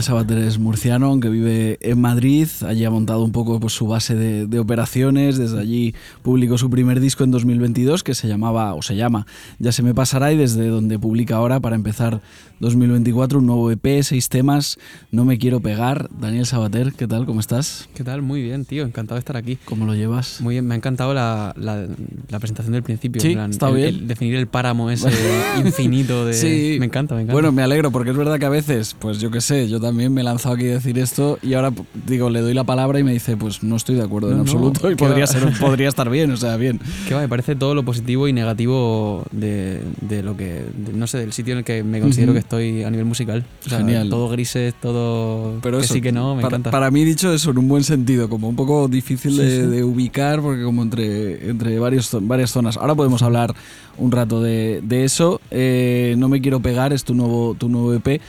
Daniel 0.00 0.06
Sabater 0.24 0.38
es 0.38 0.58
murciano, 0.58 1.08
aunque 1.08 1.28
vive 1.28 1.76
en 1.82 2.00
Madrid. 2.00 2.48
Allí 2.66 2.86
ha 2.86 2.90
montado 2.90 3.22
un 3.22 3.32
poco 3.32 3.60
pues, 3.60 3.74
su 3.74 3.86
base 3.86 4.14
de, 4.14 4.46
de 4.46 4.58
operaciones. 4.58 5.36
Desde 5.36 5.60
allí 5.60 5.94
publicó 6.22 6.56
su 6.56 6.70
primer 6.70 7.00
disco 7.00 7.22
en 7.22 7.30
2022 7.30 8.02
que 8.02 8.14
se 8.14 8.26
llamaba, 8.26 8.72
o 8.74 8.80
se 8.80 8.96
llama, 8.96 9.26
Ya 9.58 9.72
se 9.72 9.82
me 9.82 9.92
pasará, 9.94 10.32
y 10.32 10.38
desde 10.38 10.68
donde 10.68 10.98
publica 10.98 11.36
ahora, 11.36 11.60
para 11.60 11.76
empezar 11.76 12.22
2024, 12.60 13.40
un 13.40 13.46
nuevo 13.46 13.70
EP, 13.70 14.02
seis 14.02 14.30
temas, 14.30 14.78
No 15.12 15.26
me 15.26 15.36
quiero 15.36 15.60
pegar. 15.60 16.08
Daniel 16.18 16.46
Sabater, 16.46 16.92
¿qué 16.94 17.06
tal? 17.06 17.26
¿Cómo 17.26 17.40
estás? 17.40 17.86
¿Qué 17.94 18.02
tal? 18.02 18.22
Muy 18.22 18.40
bien, 18.42 18.64
tío. 18.64 18.84
Encantado 18.84 19.16
de 19.16 19.20
estar 19.20 19.36
aquí. 19.36 19.58
¿Cómo 19.66 19.84
lo 19.84 19.94
llevas? 19.94 20.40
Muy 20.40 20.54
bien, 20.54 20.66
me 20.66 20.74
ha 20.74 20.76
encantado 20.78 21.12
la, 21.12 21.52
la- 21.58 21.86
la 22.28 22.38
presentación 22.38 22.72
del 22.72 22.82
principio. 22.82 23.20
Sí, 23.20 23.34
plan, 23.34 23.50
está 23.50 23.68
el- 23.68 23.74
bien. 23.74 23.88
el 23.88 24.08
definir 24.08 24.36
el 24.36 24.46
páramo 24.46 24.90
ese 24.90 25.10
infinito 25.58 26.24
de. 26.24 26.32
Sí. 26.32 26.76
Me 26.78 26.86
encanta, 26.86 27.14
me 27.14 27.20
encanta. 27.22 27.34
Bueno, 27.34 27.52
me 27.52 27.62
alegro 27.62 27.90
porque 27.90 28.10
es 28.12 28.16
verdad 28.16 28.38
que 28.38 28.46
a 28.46 28.50
veces, 28.50 28.96
pues 28.98 29.20
yo 29.20 29.30
qué 29.30 29.40
sé, 29.42 29.68
yo 29.68 29.76
también 29.76 29.89
me 29.92 30.20
he 30.20 30.24
lanzado 30.24 30.54
aquí 30.54 30.66
a 30.68 30.72
decir 30.74 30.98
esto 30.98 31.38
y 31.42 31.54
ahora 31.54 31.72
digo, 32.06 32.30
le 32.30 32.40
doy 32.40 32.54
la 32.54 32.64
palabra 32.64 32.98
y 32.98 33.04
me 33.04 33.12
dice, 33.12 33.36
pues 33.36 33.62
no 33.62 33.76
estoy 33.76 33.96
de 33.96 34.02
acuerdo 34.02 34.28
en 34.30 34.38
No, 34.38 34.44
no, 34.44 34.50
absoluto 34.50 34.86
y 34.90 34.96
¿qué 34.96 35.04
podría, 35.04 35.26
ser, 35.26 35.48
podría 35.58 35.88
estar 35.88 36.08
bien, 36.10 36.30
o 36.32 36.36
sea, 36.36 36.56
bien. 36.56 36.80
Que 37.08 37.14
va, 37.14 37.20
me 37.20 37.28
parece 37.28 37.56
todo 37.56 37.74
lo 37.74 37.84
positivo 37.84 38.28
y 38.28 38.32
negativo 38.32 39.24
de, 39.32 39.80
de 40.00 40.22
lo 40.22 40.36
que. 40.36 40.64
de- 40.76 40.92
no 40.94 41.06
sé, 41.06 41.18
del 41.18 41.32
sitio 41.32 41.52
en 41.52 41.58
el 41.58 41.64
que 41.64 41.82
me 41.82 42.00
considero 42.00 42.32
Ujú. 42.32 42.34
que 42.34 42.40
estoy 42.40 42.82
a 42.82 42.90
nivel 42.90 43.06
musical. 43.06 43.44
O 43.66 43.68
sea, 43.68 43.78
Genial. 43.78 44.08
Todo 44.10 44.28
grises, 44.28 44.74
todo. 44.80 45.58
Pero 45.62 45.78
que 45.78 45.84
eso, 45.84 45.94
sí 45.94 46.00
que 46.00 46.12
no, 46.12 46.34
me 46.36 46.42
para, 46.42 46.56
encanta. 46.56 46.70
para 46.70 46.90
mí 46.90 47.04
dicho 47.04 47.32
eso 47.32 47.50
en 47.50 47.58
un 47.58 47.68
buen 47.68 47.84
sentido, 47.84 48.28
como 48.28 48.48
un 48.48 48.56
poco 48.56 48.88
difícil 48.88 49.32
Sí, 49.32 49.38
de, 49.38 49.60
sí. 49.62 49.66
de 49.66 49.84
ubicar 49.84 50.40
porque 50.40 50.62
como 50.62 50.82
entre, 50.82 51.48
entre 51.50 51.78
varios, 51.78 52.10
varias 52.22 52.50
zonas. 52.50 52.76
Ahora 52.76 52.94
podemos 52.94 53.22
hablar 53.22 53.54
un 53.98 54.10
rato 54.12 54.40
de, 54.42 54.80
de 54.82 55.04
eso. 55.04 55.40
Eh, 55.50 56.14
no 56.18 56.28
me 56.28 56.40
quiero 56.40 56.60
pegar, 56.60 56.92
es 56.92 57.04
tu 57.04 57.14
nuevo, 57.14 57.54
tu 57.58 57.68
nuevo 57.68 57.92
EP, 57.94 58.20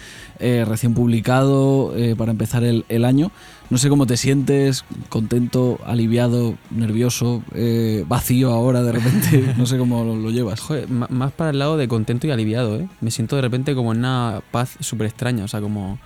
eh, 0.42 0.66
recién 0.66 0.94
publicado 0.94 1.96
eh, 1.96 2.16
para 2.18 2.32
empezar 2.32 2.64
el, 2.64 2.84
el 2.90 3.06
año. 3.06 3.32
No 3.70 3.78
sé 3.78 3.88
cómo 3.88 4.06
te 4.06 4.18
sientes, 4.18 4.84
contento, 5.08 5.80
aliviado, 5.86 6.56
nervioso, 6.72 7.44
eh, 7.54 8.04
vacío 8.08 8.52
ahora 8.52 8.84
de 8.84 8.92
repente, 8.92 9.54
no 9.58 9.66
sé 9.66 9.78
cómo 9.78 10.04
lo, 10.04 10.16
lo 10.16 10.32
llevas. 10.32 10.60
Joder, 10.60 10.90
más 10.90 11.32
para 11.32 11.52
el 11.52 11.60
lado 11.60 11.78
de 11.78 11.88
contento 11.88 12.28
y 12.28 12.32
aliviado, 12.32 12.78
¿eh? 12.78 12.90
Me 13.00 13.12
siento 13.12 13.36
de 13.36 13.44
repente 13.44 13.76
como 13.76 13.94
en 13.94 14.00
una 14.00 14.42
paz 14.52 14.78
súper 14.80 15.08
extraña, 15.08 15.46
o 15.46 15.48
sea, 15.48 15.62
como, 15.62 16.00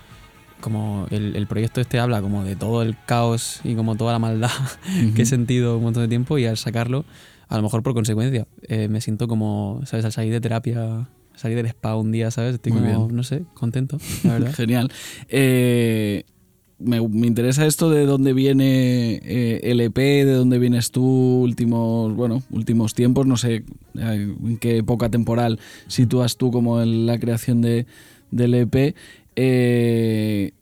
como 0.60 1.06
el, 1.10 1.34
el 1.34 1.46
proyecto 1.46 1.80
este 1.80 1.98
habla 1.98 2.20
como 2.20 2.44
de 2.44 2.56
todo 2.56 2.82
el 2.82 2.96
caos 3.06 3.60
y 3.64 3.74
como 3.74 3.96
toda 3.96 4.12
la 4.12 4.18
maldad 4.18 4.50
que 5.16 5.22
he 5.22 5.26
sentido 5.26 5.78
un 5.78 5.84
montón 5.84 6.02
de 6.02 6.08
tiempo 6.08 6.38
y 6.38 6.46
al 6.46 6.58
sacarlo, 6.58 7.04
a 7.48 7.56
lo 7.56 7.62
mejor 7.62 7.82
por 7.82 7.94
consecuencia, 7.94 8.46
eh, 8.62 8.88
me 8.88 9.00
siento 9.00 9.28
como, 9.28 9.80
¿sabes? 9.84 10.04
Al 10.04 10.12
salir 10.12 10.32
de 10.32 10.40
terapia, 10.40 11.08
salir 11.36 11.56
del 11.56 11.66
spa 11.66 11.94
un 11.96 12.10
día, 12.12 12.30
¿sabes? 12.30 12.54
Estoy 12.54 12.72
Muy 12.72 12.82
como, 12.82 13.06
bien. 13.06 13.16
no 13.16 13.22
sé, 13.22 13.44
contento, 13.54 13.98
la 14.24 14.32
verdad. 14.38 14.54
Genial. 14.54 14.90
Eh, 15.28 16.24
me, 16.78 17.00
me 17.08 17.26
interesa 17.26 17.66
esto 17.66 17.88
de 17.90 18.04
dónde 18.04 18.32
viene 18.34 19.20
eh, 19.24 19.60
el 19.64 19.80
EP, 19.80 19.96
de 19.96 20.32
dónde 20.32 20.58
vienes 20.58 20.90
tú, 20.90 21.02
últimos, 21.42 22.14
bueno, 22.14 22.42
últimos 22.50 22.92
tiempos, 22.94 23.26
no 23.26 23.36
sé 23.36 23.64
en 23.94 24.58
qué 24.58 24.78
época 24.78 25.08
temporal 25.08 25.58
sitúas 25.86 26.36
tú 26.36 26.50
como 26.50 26.82
en 26.82 27.06
la 27.06 27.18
creación 27.18 27.62
de, 27.62 27.86
del 28.30 28.54
EP. 28.54 28.94
Eh, 29.36 30.52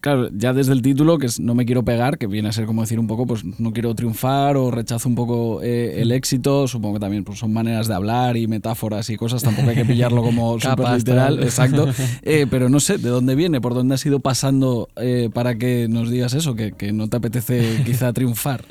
claro, 0.00 0.28
ya 0.32 0.52
desde 0.52 0.72
el 0.72 0.82
título, 0.82 1.18
que 1.18 1.26
es 1.26 1.40
No 1.40 1.54
me 1.54 1.66
quiero 1.66 1.84
pegar, 1.84 2.18
que 2.18 2.26
viene 2.26 2.48
a 2.48 2.52
ser 2.52 2.66
como 2.66 2.82
decir 2.82 2.98
un 2.98 3.06
poco, 3.06 3.26
pues 3.26 3.44
no 3.44 3.72
quiero 3.72 3.94
triunfar 3.94 4.56
o 4.56 4.70
rechazo 4.70 5.08
un 5.08 5.14
poco 5.14 5.62
eh, 5.62 6.00
el 6.00 6.12
éxito, 6.12 6.68
supongo 6.68 6.94
que 6.94 7.00
también 7.00 7.24
pues, 7.24 7.38
son 7.38 7.52
maneras 7.52 7.88
de 7.88 7.94
hablar 7.94 8.36
y 8.36 8.46
metáforas 8.46 9.08
y 9.10 9.16
cosas, 9.16 9.42
tampoco 9.42 9.70
hay 9.70 9.76
que 9.76 9.84
pillarlo 9.84 10.22
como 10.22 10.58
súper 10.60 10.90
literal, 10.90 11.42
exacto. 11.42 11.88
Eh, 12.22 12.46
pero 12.50 12.68
no 12.68 12.80
sé, 12.80 12.98
¿de 12.98 13.08
dónde 13.08 13.34
viene? 13.34 13.60
¿Por 13.60 13.74
dónde 13.74 13.94
has 13.94 14.04
ido 14.04 14.20
pasando 14.20 14.88
eh, 14.96 15.30
para 15.32 15.56
que 15.56 15.86
nos 15.88 16.10
digas 16.10 16.34
eso? 16.34 16.54
Que, 16.54 16.72
que 16.72 16.92
no 16.92 17.08
te 17.08 17.16
apetece 17.16 17.82
quizá 17.86 18.12
triunfar. 18.12 18.64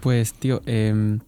Pues, 0.00 0.34
tío, 0.34 0.62
eh, 0.66 1.18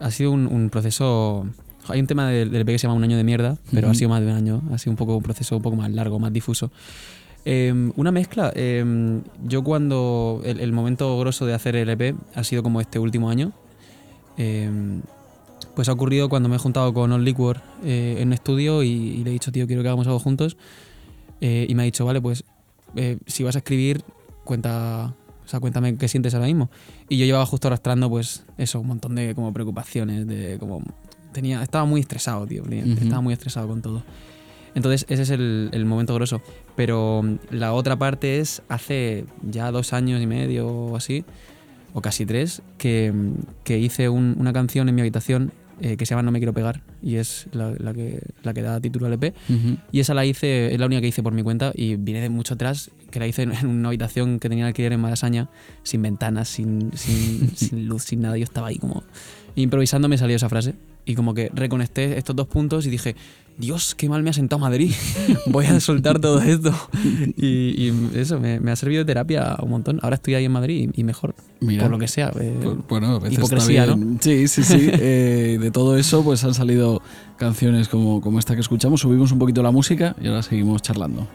ha 0.00 0.10
sido 0.10 0.32
un, 0.32 0.46
un 0.46 0.70
proceso. 0.70 1.46
Hay 1.88 2.00
un 2.00 2.06
tema 2.06 2.28
del, 2.28 2.50
del 2.50 2.62
EP 2.62 2.68
que 2.68 2.78
se 2.78 2.86
llama 2.86 2.96
Un 2.96 3.04
año 3.04 3.16
de 3.16 3.24
mierda, 3.24 3.56
pero 3.72 3.90
ha 3.90 3.94
sido 3.94 4.10
más 4.10 4.20
de 4.20 4.26
un 4.26 4.32
año. 4.32 4.62
Ha 4.72 4.78
sido 4.78 4.92
un 4.92 4.96
poco 4.96 5.16
un 5.16 5.22
proceso 5.22 5.56
un 5.56 5.62
poco 5.62 5.76
más 5.76 5.90
largo, 5.90 6.18
más 6.18 6.32
difuso. 6.32 6.70
Eh, 7.48 7.72
una 7.96 8.10
mezcla. 8.10 8.52
eh, 8.54 8.84
yo 9.46 9.62
cuando. 9.62 10.42
El, 10.44 10.60
el 10.60 10.72
momento 10.72 11.16
grosso 11.18 11.46
de 11.46 11.54
hacer 11.54 11.76
el 11.76 11.88
EP 11.88 12.14
ha 12.34 12.42
sido 12.44 12.62
como 12.62 12.80
este 12.80 12.98
último 12.98 13.30
año. 13.30 13.52
Eh, 14.36 14.68
pues 15.74 15.88
ha 15.88 15.92
ocurrido 15.92 16.28
cuando 16.28 16.48
me 16.48 16.56
he 16.56 16.58
juntado 16.58 16.92
con 16.92 17.12
Old 17.12 17.24
Liquor 17.24 17.60
eh, 17.84 18.16
en 18.18 18.28
un 18.28 18.32
estudio 18.32 18.82
y, 18.82 18.88
y 18.88 19.24
le 19.24 19.30
he 19.30 19.32
dicho, 19.32 19.52
tío, 19.52 19.66
quiero 19.66 19.82
que 19.82 19.88
hagamos 19.88 20.06
algo 20.06 20.18
juntos. 20.18 20.56
Eh, 21.40 21.66
y 21.68 21.74
me 21.74 21.82
ha 21.82 21.84
dicho, 21.84 22.04
vale, 22.04 22.20
pues 22.20 22.44
eh, 22.96 23.18
si 23.26 23.44
vas 23.44 23.54
a 23.56 23.58
escribir, 23.58 24.02
cuenta, 24.44 25.14
o 25.44 25.48
sea, 25.48 25.60
cuéntame 25.60 25.96
qué 25.96 26.08
sientes 26.08 26.34
ahora 26.34 26.46
mismo. 26.46 26.70
Y 27.08 27.18
yo 27.18 27.26
llevaba 27.26 27.44
justo 27.46 27.68
arrastrando, 27.68 28.08
pues, 28.08 28.44
eso, 28.58 28.80
un 28.80 28.86
montón 28.88 29.14
de 29.14 29.34
como 29.34 29.52
preocupaciones, 29.52 30.26
de 30.26 30.56
como 30.58 30.82
tenía, 31.32 31.62
estaba 31.62 31.84
muy 31.84 32.00
estresado, 32.00 32.46
tío, 32.46 32.62
Ujú. 32.62 32.74
estaba 33.02 33.20
muy 33.20 33.34
estresado 33.34 33.68
con 33.68 33.82
todo. 33.82 34.02
Entonces 34.74 35.04
ese 35.10 35.22
es 35.22 35.30
el, 35.30 35.68
el 35.72 35.84
momento 35.84 36.14
grosso. 36.14 36.40
Pero 36.76 37.22
mm, 37.22 37.36
la 37.54 37.72
otra 37.72 37.96
parte 37.96 38.38
es 38.38 38.62
hace 38.68 39.24
ya 39.48 39.70
dos 39.70 39.92
años 39.92 40.20
y 40.22 40.26
medio 40.26 40.68
o 40.68 40.96
así, 40.96 41.24
o 41.94 42.00
casi 42.02 42.26
tres, 42.26 42.62
que, 42.78 43.12
mm, 43.12 43.32
que 43.64 43.78
hice 43.78 44.08
un- 44.08 44.36
una 44.38 44.52
canción 44.52 44.88
en 44.88 44.94
mi 44.94 45.00
habitación 45.00 45.52
eh, 45.82 45.98
que 45.98 46.06
se 46.06 46.10
llama 46.10 46.22
No 46.22 46.30
me 46.30 46.38
quiero 46.38 46.54
pegar 46.54 46.80
y 47.02 47.16
es 47.16 47.48
la, 47.52 47.70
la 47.78 47.92
que, 47.92 48.22
la 48.42 48.54
que 48.54 48.62
da 48.62 48.80
título 48.80 49.06
al 49.08 49.12
EP. 49.12 49.34
Y 49.92 50.00
esa 50.00 50.14
la 50.14 50.24
hice, 50.24 50.72
es 50.72 50.80
la 50.80 50.86
única 50.86 51.02
que 51.02 51.08
hice 51.08 51.22
por 51.22 51.34
mi 51.34 51.42
cuenta 51.42 51.70
y 51.74 51.96
viene 51.96 52.22
de 52.22 52.30
mucho 52.30 52.54
atrás, 52.54 52.90
que 53.10 53.18
la 53.20 53.26
hice 53.26 53.42
en, 53.42 53.52
en 53.52 53.66
una 53.66 53.88
habitación 53.88 54.38
que 54.38 54.48
tenía 54.48 54.66
alquiler 54.66 54.94
en 54.94 55.00
Malasaña, 55.00 55.50
sin 55.82 56.00
ventanas, 56.00 56.48
sin, 56.48 56.92
sin, 56.96 57.50
sin 57.56 57.88
luz, 57.88 58.04
sin 58.04 58.22
nada. 58.22 58.38
Yo 58.38 58.44
estaba 58.44 58.68
ahí 58.68 58.78
como 58.78 59.02
improvisando, 59.54 60.08
me 60.08 60.16
salió 60.16 60.36
esa 60.36 60.48
frase 60.48 60.74
y 61.04 61.14
como 61.14 61.34
que 61.34 61.50
reconecté 61.54 62.16
estos 62.16 62.34
dos 62.34 62.46
puntos 62.48 62.86
y 62.86 62.90
dije, 62.90 63.14
Dios, 63.58 63.94
qué 63.94 64.08
mal 64.08 64.22
me 64.22 64.30
ha 64.30 64.32
sentado 64.34 64.60
Madrid, 64.60 64.92
voy 65.46 65.64
a 65.66 65.80
soltar 65.80 66.20
todo 66.20 66.40
esto. 66.42 66.74
Y, 67.36 67.46
y 67.88 68.10
eso, 68.14 68.38
me, 68.38 68.60
me 68.60 68.70
ha 68.70 68.76
servido 68.76 69.00
de 69.00 69.06
terapia 69.06 69.56
un 69.62 69.70
montón. 69.70 69.98
Ahora 70.02 70.16
estoy 70.16 70.34
ahí 70.34 70.44
en 70.44 70.52
Madrid 70.52 70.90
y, 70.94 71.04
mejor, 71.04 71.34
Mira. 71.60 71.82
por 71.84 71.90
lo 71.92 71.98
que 71.98 72.06
sea. 72.08 72.30
eh, 72.38 72.54
Pues, 72.62 72.76
bueno, 72.88 73.06
a 73.16 73.18
veces 73.18 73.38
hipocresía, 73.38 73.84
está 73.84 73.94
bien. 73.96 74.18
Sí, 74.20 74.48
sí, 74.48 74.62
sí. 74.62 74.90
Eh, 74.92 75.58
de 75.60 75.70
todo 75.70 75.96
eso, 75.96 76.22
pues 76.22 76.44
han 76.44 76.52
salido 76.54 77.00
canciones 77.38 77.88
como, 77.88 78.20
como 78.20 78.38
esta 78.38 78.54
que 78.54 78.60
escuchamos. 78.60 79.00
Subimos 79.00 79.32
un 79.32 79.38
poquito 79.38 79.62
la 79.62 79.70
música 79.70 80.14
y 80.20 80.26
ahora 80.28 80.42
seguimos 80.42 80.82
charlando. 80.82 81.26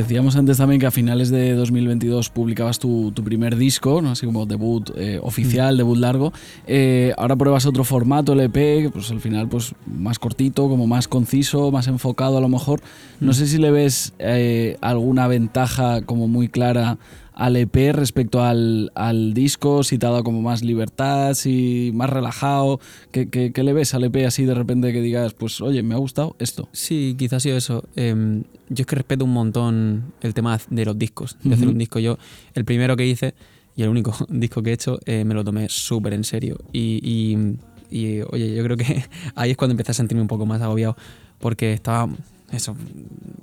Decíamos 0.00 0.34
antes 0.34 0.56
también 0.56 0.80
que 0.80 0.86
a 0.86 0.90
finales 0.90 1.28
de 1.28 1.52
2022 1.52 2.30
publicabas 2.30 2.78
tu, 2.78 3.12
tu 3.12 3.22
primer 3.22 3.56
disco, 3.56 4.00
¿no? 4.00 4.12
así 4.12 4.24
como 4.24 4.46
debut 4.46 4.90
eh, 4.96 5.20
oficial, 5.22 5.76
debut 5.76 5.98
largo. 5.98 6.32
Eh, 6.66 7.12
ahora 7.18 7.36
pruebas 7.36 7.66
otro 7.66 7.84
formato, 7.84 8.32
el 8.32 8.40
EP, 8.40 8.54
que, 8.54 8.90
pues 8.90 9.10
al 9.10 9.20
final 9.20 9.50
pues 9.50 9.74
más 9.84 10.18
cortito, 10.18 10.70
como 10.70 10.86
más 10.86 11.06
conciso, 11.06 11.70
más 11.70 11.86
enfocado 11.86 12.38
a 12.38 12.40
lo 12.40 12.48
mejor. 12.48 12.80
No 13.20 13.34
sé 13.34 13.46
si 13.46 13.58
le 13.58 13.70
ves 13.70 14.14
eh, 14.18 14.78
alguna 14.80 15.26
ventaja 15.26 16.00
como 16.00 16.28
muy 16.28 16.48
clara 16.48 16.96
al 17.40 17.56
EP 17.56 17.92
respecto 17.94 18.42
al, 18.42 18.92
al 18.94 19.32
disco, 19.32 19.82
si 19.82 19.96
te 19.96 20.04
ha 20.04 20.10
dado 20.10 20.22
como 20.24 20.42
más 20.42 20.62
libertad, 20.62 21.32
si 21.32 21.90
más 21.94 22.10
relajado. 22.10 22.80
¿Qué, 23.12 23.30
qué, 23.30 23.50
qué 23.52 23.62
le 23.62 23.72
ves 23.72 23.94
al 23.94 24.04
EP 24.04 24.26
así 24.26 24.44
de 24.44 24.52
repente 24.52 24.92
que 24.92 25.00
digas, 25.00 25.32
pues 25.32 25.60
oye, 25.62 25.82
me 25.82 25.94
ha 25.94 25.96
gustado 25.98 26.36
esto? 26.38 26.68
Sí, 26.72 27.14
quizás 27.18 27.38
ha 27.38 27.40
sido 27.40 27.56
eso. 27.56 27.84
Em, 27.96 28.42
yo 28.68 28.82
es 28.82 28.86
que 28.86 28.94
respeto 28.94 29.24
un 29.24 29.32
montón 29.32 30.12
el 30.20 30.34
tema 30.34 30.60
de 30.68 30.84
los 30.84 30.98
discos, 30.98 31.38
de 31.42 31.54
hacer 31.54 31.66
Ujú. 31.66 31.72
un 31.72 31.78
disco. 31.78 31.98
Yo, 31.98 32.18
el 32.52 32.66
primero 32.66 32.94
que 32.94 33.06
hice 33.06 33.34
y 33.74 33.84
el 33.84 33.88
único 33.88 34.14
disco 34.28 34.62
que 34.62 34.70
he 34.70 34.74
hecho, 34.74 34.98
eh, 35.06 35.24
me 35.24 35.32
lo 35.32 35.42
tomé 35.42 35.66
súper 35.70 36.12
en 36.12 36.24
serio. 36.24 36.58
Y, 36.74 37.00
y- 37.02 37.56
y, 37.90 38.20
oye, 38.20 38.54
yo 38.54 38.62
creo 38.64 38.76
que 38.76 39.02
ahí 39.34 39.52
es 39.52 39.56
cuando 39.56 39.72
empecé 39.72 39.92
a 39.92 39.94
sentirme 39.94 40.20
un 40.20 40.28
poco 40.28 40.44
más 40.44 40.60
agobiado, 40.60 40.94
porque 41.38 41.72
estaba, 41.72 42.06
eso, 42.52 42.76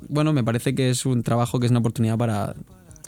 bueno, 0.08 0.34
me 0.34 0.44
parece 0.44 0.76
que 0.76 0.92
es 0.92 1.04
un 1.08 1.24
trabajo 1.24 1.60
que 1.60 1.66
es 1.66 1.72
una 1.72 1.80
oportunidad 1.80 2.16
para 2.18 2.54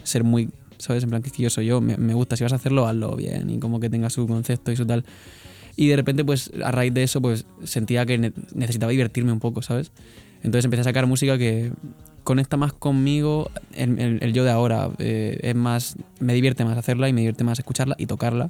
ser 0.04 0.24
muy, 0.24 0.50
¿sabes? 0.80 1.04
En 1.04 1.10
plan, 1.12 1.22
quisquilloso 1.22 1.62
yo, 1.62 1.80
me, 1.82 1.96
me 1.98 2.14
gusta, 2.16 2.36
si 2.36 2.44
vas 2.44 2.54
a 2.54 2.56
hacerlo, 2.56 2.88
hazlo 2.88 3.16
bien 3.16 3.50
y 3.52 3.60
como 3.60 3.80
que 3.80 3.90
tenga 3.90 4.10
su 4.10 4.26
concepto 4.28 4.72
y 4.72 4.76
su 4.76 4.86
tal. 4.88 5.06
Y 5.76 5.88
de 5.88 5.96
repente, 5.96 6.26
pues 6.26 6.52
a 6.64 6.72
raíz 6.72 6.94
de 6.94 7.04
eso, 7.04 7.22
pues 7.22 7.46
sentía 7.64 8.06
que 8.06 8.18
ne- 8.18 8.34
necesitaba 8.54 8.92
divertirme 8.92 9.32
un 9.32 9.40
poco, 9.40 9.62
¿sabes? 9.62 9.92
Entonces 10.44 10.66
empecé 10.66 10.82
a 10.82 10.84
sacar 10.86 11.06
música 11.06 11.38
que 11.38 11.72
conecta 12.24 12.58
más 12.58 12.74
conmigo 12.74 13.50
el, 13.76 13.98
el- 14.00 14.20
el 14.24 14.34
yo 14.34 14.44
de 14.44 14.52
ahora. 14.52 14.90
eh, 15.00 15.40
es 15.42 15.56
más, 15.56 15.96
me 16.20 16.34
divierte 16.34 16.66
más 16.66 16.78
hacerla 16.78 17.08
y 17.10 17.14
me 17.14 17.22
divierte 17.22 17.44
más 17.44 17.60
escucharla 17.60 17.96
y 17.98 18.08
tocarla. 18.08 18.50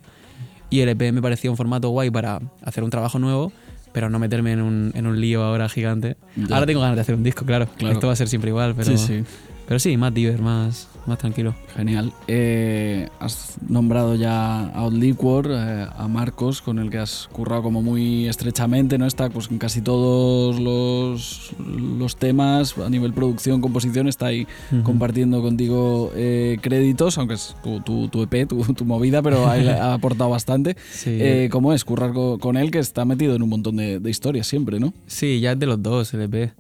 Y 0.72 0.82
el 0.82 0.90
EP 0.90 1.12
me 1.12 1.22
parecía 1.22 1.50
un 1.52 1.58
formato 1.58 1.90
guay 1.90 2.10
para 2.12 2.40
hacer 2.64 2.84
un 2.84 2.90
trabajo 2.92 3.18
nuevo, 3.20 3.52
pero 3.92 4.10
no 4.10 4.20
meterme 4.20 4.52
en 4.54 4.62
un, 4.62 4.92
en 4.96 5.08
un 5.08 5.20
lío 5.20 5.44
ahora 5.44 5.68
gigante. 5.70 6.16
Ya. 6.36 6.56
Ahora 6.56 6.68
tengo 6.68 6.82
ganas 6.82 6.96
de 6.96 7.02
hacer 7.02 7.16
un 7.16 7.24
disco, 7.24 7.46
claro. 7.46 7.68
Claro. 7.78 7.94
Esto 7.94 8.08
va 8.08 8.14
a 8.14 8.16
ser 8.16 8.28
siempre 8.28 8.50
igual, 8.50 8.76
pero 8.76 8.96
Sí, 8.96 8.98
sí. 8.98 9.24
pero 9.68 9.80
sí 9.80 9.98
más 9.98 10.14
diver, 10.14 10.42
más, 10.42 10.88
más 11.10 11.18
tranquilo. 11.20 11.54
Genial. 11.76 12.14
Eh, 12.28 13.10
has 13.20 13.56
nombrado 13.68 14.16
ya 14.16 14.68
a 14.70 14.84
Old 14.86 14.98
Liquor, 15.02 15.48
eh, 15.52 15.86
a 15.94 16.08
Marcos, 16.08 16.62
con 16.62 16.80
el 16.80 16.90
que 16.90 17.00
has 17.00 17.28
currado 17.32 17.64
como 17.64 17.82
muy 17.82 18.28
estrechamente, 18.28 18.98
¿no? 18.98 19.06
Está 19.06 19.30
pues, 19.30 19.50
en 19.52 19.58
casi 19.58 19.82
todos 19.82 20.60
los, 20.60 21.52
los 21.68 22.16
temas, 22.16 22.78
a 22.78 22.90
nivel 22.90 23.14
producción, 23.14 23.60
composición, 23.62 24.08
está 24.08 24.28
ahí 24.28 24.48
compartiendo 24.84 25.42
contigo 25.42 26.12
eh, 26.16 26.58
créditos, 26.62 27.18
aunque 27.18 27.34
es 27.36 27.56
tu, 27.64 27.82
tu, 27.82 28.08
tu 28.08 28.24
EP, 28.24 28.48
tu, 28.48 28.62
tu 28.74 28.86
movida, 28.86 29.22
pero 29.22 29.46
ha 29.48 29.94
aportado 29.94 30.30
bastante. 30.30 30.78
Sí. 30.92 31.10
Eh, 31.20 31.50
¿Cómo 31.52 31.74
es 31.74 31.84
currar 31.84 32.14
co- 32.14 32.38
con, 32.40 32.56
él, 32.58 32.72
que 32.72 32.80
está 32.80 33.04
metido 33.06 33.36
en 33.36 33.42
un 33.44 33.50
montón 33.50 33.76
de, 33.78 34.00
de 34.00 34.10
historias 34.10 34.48
siempre, 34.48 34.80
¿no? 34.80 34.94
Sí, 35.08 35.40
ya 35.40 35.54
es 35.54 35.60
de 35.60 35.66
los 35.66 35.82
dos, 35.82 36.14
el 36.14 36.22
EP. 36.22 36.54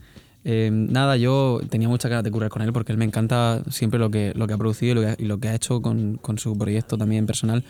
Eh, 0.45 0.69
nada, 0.71 1.17
yo 1.17 1.59
tenía 1.69 1.89
mucha 1.89 2.07
ganas 2.09 2.23
de 2.23 2.31
currar 2.31 2.49
con 2.49 2.61
él 2.61 2.71
porque 2.71 2.91
él 2.91 2.97
me 2.97 3.05
encanta 3.05 3.61
siempre 3.69 3.99
lo 3.99 4.09
que, 4.09 4.33
lo 4.35 4.47
que 4.47 4.53
ha 4.53 4.57
producido 4.57 4.91
y 5.17 5.25
lo 5.25 5.39
que, 5.39 5.49
ha- 5.49 5.55
hecho 5.55 5.81
con, 5.81 6.17
con 6.17 6.37
su 6.37 6.57
proyecto 6.57 6.97
también 6.97 7.25
personal. 7.25 7.63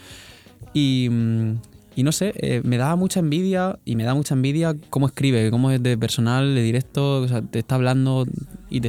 Y, 0.74 1.07
mm, 1.09 1.53
no 1.97 2.11
sé, 2.11 2.34
eh, 2.38 2.61
me 2.63 2.78
da 2.78 2.95
mucha 2.95 3.20
envidia 3.20 3.78
y 3.86 3.95
me 3.95 4.03
da 4.03 4.13
mucha 4.13 4.34
envidia 4.34 4.76
cómo 4.89 5.07
escribe, 5.07 5.49
cómo 5.51 5.72
es 5.72 5.82
de 5.84 5.97
personal, 5.97 6.55
de 6.55 6.61
directo, 6.61 7.22
o 7.22 7.28
sea, 7.28 7.41
te 7.41 7.59
está 7.59 7.76
hablando 7.76 8.26
y 8.70 8.82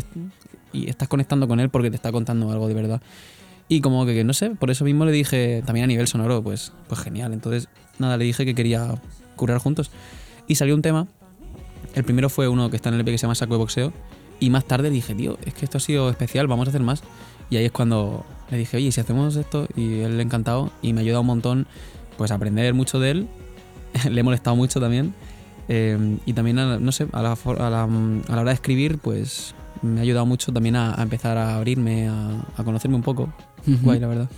estás 0.87 1.09
conectando 1.09 1.49
con 1.49 1.59
él 1.59 1.71
porque 1.71 1.91
te 1.91 1.97
está 1.97 2.13
contando 2.13 2.51
algo 2.53 2.69
de 2.69 2.75
verdad. 2.75 3.03
Y 3.69 3.81
como 3.81 4.05
que, 4.05 4.23
no 4.25 4.33
sé, 4.33 4.51
por 4.51 4.71
eso 4.71 4.85
mismo 4.85 5.05
le 5.05 5.13
dije, 5.13 5.63
también 5.65 5.85
a 5.85 5.87
nivel 5.87 6.07
sonoro, 6.07 6.43
pues, 6.43 6.73
pues 6.89 7.01
genial. 7.01 7.33
Entonces, 7.33 7.69
nada, 7.99 8.17
le 8.17 8.25
dije 8.25 8.45
que 8.45 8.55
quería 8.55 9.01
curar 9.37 9.59
juntos. 9.59 9.91
Y 10.49 10.57
salió 10.57 10.75
un 10.75 10.83
tema 10.83 11.07
el 11.95 12.05
primero 12.05 12.29
fue 12.31 12.49
uno 12.49 12.71
que 12.71 12.77
está 12.77 12.89
en 12.89 12.97
el 12.97 13.01
EP 13.03 13.07
que 13.09 13.19
se 13.19 13.23
llama 13.23 13.35
Saco 13.35 13.55
de 13.55 13.59
Boxeo. 13.59 13.93
Y 14.39 14.49
más 14.51 14.65
tarde 14.65 14.89
dije, 14.91 15.15
tío, 15.15 15.37
es 15.45 15.53
que 15.55 15.65
esto 15.65 15.77
ha 15.79 15.81
sido 15.81 16.09
especial, 16.11 16.47
vamos 16.47 16.67
a 16.67 16.71
hacer 16.71 16.81
más. 16.83 17.03
Y 17.51 17.57
ahí 17.57 17.65
es 17.67 17.73
cuando 17.73 18.25
le 18.51 18.57
dije, 18.59 18.77
oye, 18.79 18.87
¿y 18.87 18.93
si 18.93 19.01
hacemos 19.01 19.37
esto? 19.37 19.67
Y 19.77 20.01
él 20.01 20.17
le 20.17 20.23
ha 20.23 20.25
encantado 20.25 20.71
y 20.83 20.93
me 20.93 21.01
ha 21.01 21.03
ayudado 21.03 21.21
un 21.21 21.27
montón 21.27 21.67
pues 22.17 22.31
a 22.31 22.37
aprender 22.37 22.73
mucho 22.75 22.99
de 23.01 23.11
él. 23.11 23.29
le 24.11 24.21
he 24.21 24.25
molestado 24.25 24.57
mucho 24.57 24.81
también. 24.81 25.15
Eh, 25.69 26.17
y 26.27 26.33
también, 26.33 26.59
a 26.59 26.79
no 26.79 26.91
sé, 26.93 27.07
a 27.13 27.23
la, 27.23 27.37
for- 27.37 27.61
a, 27.61 27.69
la, 27.71 27.85
a 27.85 27.87
la 27.89 28.41
hora 28.41 28.45
de 28.51 28.55
escribir, 28.55 28.99
pues 28.99 29.55
me 29.83 30.01
ha 30.01 30.03
ayudado 30.03 30.27
mucho 30.27 30.53
también 30.53 30.77
a, 30.77 30.99
a 30.99 31.03
empezar 31.03 31.37
a 31.39 31.57
abrirme, 31.57 32.09
a, 32.09 32.45
a 32.57 32.65
conocerme 32.65 32.97
un 32.97 33.03
poco. 33.03 33.33
Guay, 33.83 34.01
la 34.01 34.07
verdad. 34.09 34.31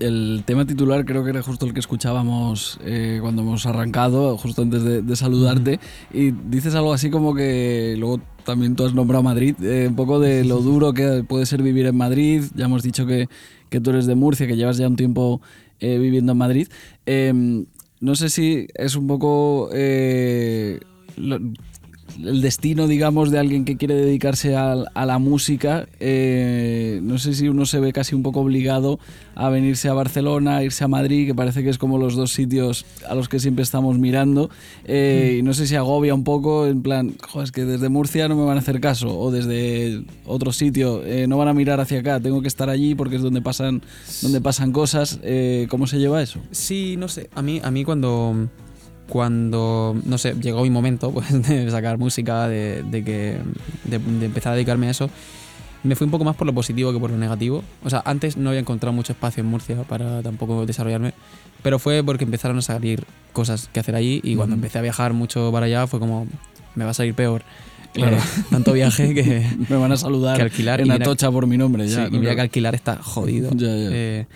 El 0.00 0.42
tema 0.46 0.64
titular 0.64 1.04
creo 1.04 1.24
que 1.24 1.30
era 1.30 1.42
justo 1.42 1.66
el 1.66 1.74
que 1.74 1.80
escuchábamos 1.80 2.78
eh, 2.84 3.18
cuando 3.20 3.42
hemos 3.42 3.66
arrancado, 3.66 4.36
justo 4.38 4.62
antes 4.62 4.84
de, 4.84 5.02
de 5.02 5.16
saludarte. 5.16 5.80
Y 6.12 6.30
dices 6.30 6.74
algo 6.76 6.92
así 6.92 7.10
como 7.10 7.34
que 7.34 7.96
luego 7.98 8.20
también 8.44 8.76
tú 8.76 8.84
has 8.84 8.94
nombrado 8.94 9.22
Madrid, 9.24 9.56
eh, 9.62 9.86
un 9.88 9.96
poco 9.96 10.20
de 10.20 10.44
lo 10.44 10.60
duro 10.60 10.92
que 10.92 11.24
puede 11.26 11.46
ser 11.46 11.62
vivir 11.62 11.86
en 11.86 11.96
Madrid. 11.96 12.44
Ya 12.54 12.66
hemos 12.66 12.82
dicho 12.82 13.06
que, 13.06 13.28
que 13.70 13.80
tú 13.80 13.90
eres 13.90 14.06
de 14.06 14.14
Murcia, 14.14 14.46
que 14.46 14.56
llevas 14.56 14.76
ya 14.78 14.86
un 14.86 14.96
tiempo 14.96 15.40
eh, 15.80 15.98
viviendo 15.98 16.32
en 16.32 16.38
Madrid. 16.38 16.68
Eh, 17.06 17.64
no 18.00 18.14
sé 18.14 18.28
si 18.30 18.68
es 18.74 18.94
un 18.94 19.08
poco 19.08 19.68
lo- 19.72 21.40
el 22.24 22.40
destino, 22.40 22.86
digamos, 22.86 23.30
de 23.30 23.38
alguien 23.38 23.64
que 23.64 23.76
quiere 23.76 23.94
dedicarse 23.94 24.56
a, 24.56 24.74
la 24.74 25.18
música. 25.18 25.86
eh, 26.00 27.00
no 27.02 27.18
sé 27.18 27.34
si 27.34 27.48
uno 27.48 27.66
se 27.66 27.80
ve 27.80 27.92
casi 27.92 28.14
un 28.14 28.22
poco 28.22 28.40
obligado 28.40 28.98
a 29.34 29.48
venirse 29.50 29.88
a 29.88 29.92
Barcelona, 29.92 30.56
a 30.56 30.64
irse 30.64 30.84
a 30.84 30.88
Madrid, 30.88 31.26
que 31.26 31.34
parece 31.34 31.62
que 31.62 31.70
es 31.70 31.78
como 31.78 31.98
los 31.98 32.16
dos 32.16 32.32
sitios 32.32 32.84
a 33.08 33.14
los 33.14 33.28
que 33.28 33.38
siempre 33.38 33.62
estamos 33.62 33.98
mirando. 33.98 34.50
eh, 34.84 35.36
Y 35.38 35.42
no 35.42 35.54
sé 35.54 35.66
si 35.66 35.76
agobia 35.76 36.14
un 36.14 36.24
poco, 36.24 36.66
en 36.66 36.82
plan, 36.82 37.14
"Jo, 37.28 37.42
es 37.42 37.52
que 37.52 37.64
desde 37.64 37.88
Murcia 37.88 38.28
no 38.28 38.36
me 38.36 38.44
van 38.44 38.56
a 38.56 38.60
hacer 38.60 38.80
caso, 38.80 39.16
o 39.18 39.30
desde 39.30 40.02
otro 40.26 40.52
sitio 40.52 41.04
eh, 41.04 41.26
no 41.28 41.38
van 41.38 41.48
a 41.48 41.54
mirar 41.54 41.80
hacia 41.80 42.00
acá, 42.00 42.20
tengo 42.20 42.42
que 42.42 42.48
estar 42.48 42.68
allí 42.68 42.94
porque 42.94 43.16
es 43.16 43.22
donde 43.22 43.40
pasan, 43.42 43.82
donde 44.22 44.40
pasan 44.40 44.72
cosas. 44.72 45.20
¿Cómo 45.68 45.86
se 45.86 45.98
lleva 45.98 46.22
eso? 46.22 46.40
Sí, 46.50 46.96
no 46.98 47.08
sé. 47.08 47.28
A 47.34 47.42
mí, 47.42 47.60
a 47.62 47.70
mí 47.70 47.84
cuando, 47.84 48.48
cuando, 49.08 49.96
no 50.04 50.18
sé, 50.18 50.34
llegó 50.40 50.62
mi 50.62 50.70
momento 50.70 51.10
pues, 51.12 51.30
de 51.48 51.70
sacar 51.70 51.98
música, 51.98 52.48
de, 52.48 52.82
de 52.82 53.04
que, 53.04 53.38
de, 53.84 53.98
de 53.98 54.26
empezar 54.26 54.52
a 54.52 54.56
dedicarme 54.56 54.88
a 54.88 54.90
eso, 54.90 55.10
me 55.82 55.94
fui 55.94 56.04
un 56.06 56.10
poco 56.10 56.24
más 56.24 56.36
por 56.36 56.46
lo 56.46 56.52
positivo 56.52 56.92
que 56.92 56.98
por 56.98 57.10
lo 57.10 57.16
negativo. 57.18 57.62
O 57.84 57.90
sea, 57.90 58.02
antes 58.04 58.36
no 58.36 58.50
había 58.50 58.60
encontrado 58.60 58.92
mucho 58.92 59.12
espacio 59.12 59.40
en 59.42 59.46
Murcia 59.46 59.76
para 59.84 60.22
tampoco 60.22 60.66
desarrollarme, 60.66 61.14
pero 61.62 61.78
fue 61.78 62.02
porque 62.02 62.24
empezaron 62.24 62.58
a 62.58 62.62
salir 62.62 63.04
cosas 63.32 63.68
que 63.72 63.80
hacer 63.80 63.94
allí 63.94 64.20
y 64.22 64.34
cuando 64.36 64.54
Ujú. 64.54 64.60
empecé 64.64 64.78
a 64.78 64.82
viajar 64.82 65.12
mucho 65.12 65.50
para 65.52 65.66
allá 65.66 65.86
fue 65.86 66.00
como, 66.00 66.26
me 66.74 66.84
va 66.84 66.90
a 66.90 66.94
salir 66.94 67.14
peor. 67.14 67.42
Claro. 67.94 68.16
Eh, 68.16 68.20
tanto 68.50 68.72
viaje 68.74 69.14
que, 69.14 69.46
Me 69.68 69.76
van 69.76 69.92
a 69.92 69.96
saludar 69.96 70.36
que 70.36 70.42
alquilar. 70.42 70.80
en 70.80 70.90
Atocha 70.90 71.30
por 71.30 71.46
mi 71.46 71.56
nombre. 71.56 71.88
Ya, 71.88 72.06
Sí, 72.08 72.14
y 72.14 72.18
mira 72.18 72.34
que 72.34 72.42
alquilar 72.42 72.74
está 72.74 72.96
jodido. 73.02 73.50
Ya, 73.56 73.68
ya. 73.68 73.88
Eh, 73.90 74.26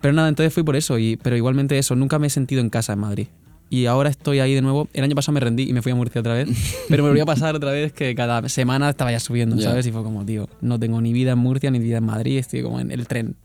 pero 0.00 0.12
nada, 0.12 0.28
entonces 0.28 0.52
fui 0.52 0.62
por 0.62 0.76
eso. 0.76 0.98
Y, 0.98 1.16
pero 1.16 1.36
igualmente 1.36 1.78
eso, 1.78 1.94
nunca 1.96 2.18
me 2.18 2.26
he 2.26 2.30
sentido 2.30 2.60
en 2.60 2.68
casa 2.70 2.92
en 2.94 2.98
Madrid. 3.00 3.26
Y 3.70 3.86
ahora 3.86 4.10
estoy 4.10 4.40
ahí 4.40 4.52
de 4.52 4.62
nuevo. 4.62 4.88
El 4.92 5.04
año 5.04 5.14
pasado 5.14 5.32
me 5.32 5.40
rendí 5.40 5.62
y 5.62 5.72
me 5.72 5.80
fui 5.80 5.92
a 5.92 5.94
Murcia 5.94 6.20
otra 6.20 6.34
vez. 6.34 6.48
pero 6.88 7.04
me 7.04 7.08
volví 7.08 7.20
a 7.20 7.26
pasar 7.26 7.54
otra 7.54 7.70
vez 7.70 7.92
que 7.92 8.16
cada 8.16 8.46
semana 8.48 8.90
estaba 8.90 9.12
ya 9.12 9.20
subiendo. 9.20 9.58
¿sabes? 9.60 9.86
Y 9.86 9.92
fue 9.92 10.02
como, 10.02 10.26
tío, 10.26 10.48
no 10.60 10.78
tengo 10.78 11.00
ni 11.00 11.12
vida 11.12 11.32
en 11.32 11.38
Murcia 11.38 11.70
ni 11.70 11.78
vida 11.78 11.98
en 11.98 12.04
Madrid. 12.04 12.36
Estoy 12.36 12.62
como 12.62 12.80
en 12.80 12.90
el 12.90 13.06
tren. 13.06 13.36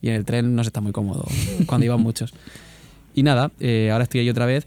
Y 0.00 0.08
en 0.08 0.14
el 0.14 0.24
tren 0.24 0.54
no 0.54 0.62
se 0.62 0.68
está 0.68 0.80
muy 0.80 0.92
cómodo 0.92 1.26
cuando 1.66 1.84
iban 1.84 2.00
muchos. 2.00 2.32
Y 3.14 3.24
nada, 3.24 3.50
eh, 3.58 3.90
ahora 3.92 4.04
estoy 4.04 4.20
ahí 4.20 4.30
otra 4.30 4.46
vez. 4.46 4.66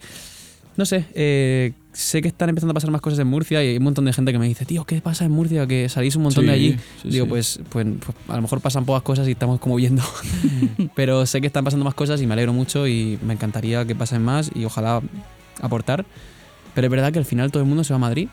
No 0.76 0.86
sé, 0.86 1.05
eh, 1.13 1.72
sé 1.96 2.22
que 2.22 2.28
están 2.28 2.50
empezando 2.50 2.72
a 2.72 2.74
pasar 2.74 2.91
más 2.91 3.00
cosas 3.02 3.20
en 3.20 3.28
Murcia 3.28 3.64
y 3.64 3.70
hay 3.70 3.78
un 3.78 3.84
montón 3.84 4.04
de 4.06 4.12
gente 4.14 4.32
que 4.34 4.38
me 4.39 4.48
dice, 4.48 4.66
tío, 4.66 4.84
¿qué 4.86 5.00
pasa 5.02 5.26
en 5.26 5.32
Murcia? 5.32 5.66
Que 5.66 5.88
salís 5.89 6.16
un 6.18 6.24
montón 6.24 6.43
Sí, 6.43 6.48
de 6.48 6.54
allí. 6.54 6.78
sí, 7.02 7.10
Digo, 7.10 7.26
sí. 7.26 7.30
Pues, 7.30 7.60
pues, 7.70 7.88
pues 8.06 8.18
a 8.28 8.36
lo 8.36 8.41
mejor 8.41 8.60
pasan 8.62 8.86
pocas 8.86 9.02
cosas 9.02 9.28
y 9.28 9.32
estamos 9.32 9.60
como 9.60 9.76
viendo. 9.76 10.04
Pero 10.96 11.26
sé 11.26 11.41
que 11.41 11.48
están 11.48 11.64
pasando 11.64 11.86
más 11.86 11.93
cosas 11.96 12.22
y 12.22 12.28
me 12.28 12.34
alegro 12.34 12.54
mucho 12.54 12.88
y 12.88 13.18
me 13.26 13.34
encantaría 13.34 13.86
que 13.86 13.96
pasen 13.96 14.22
más 14.24 14.52
y 14.54 14.66
ojalá 14.66 15.02
aportar. 15.62 16.06
Pero 16.74 16.88
es 16.88 16.91
verdad 16.91 17.14
que 17.14 17.20
al 17.20 17.26
final 17.26 17.52
todo 17.52 17.64
el 17.64 17.70
mundo 17.70 17.84
se 17.84 17.93
va 17.93 17.96
a 17.96 18.00
Madrid. 18.00 18.28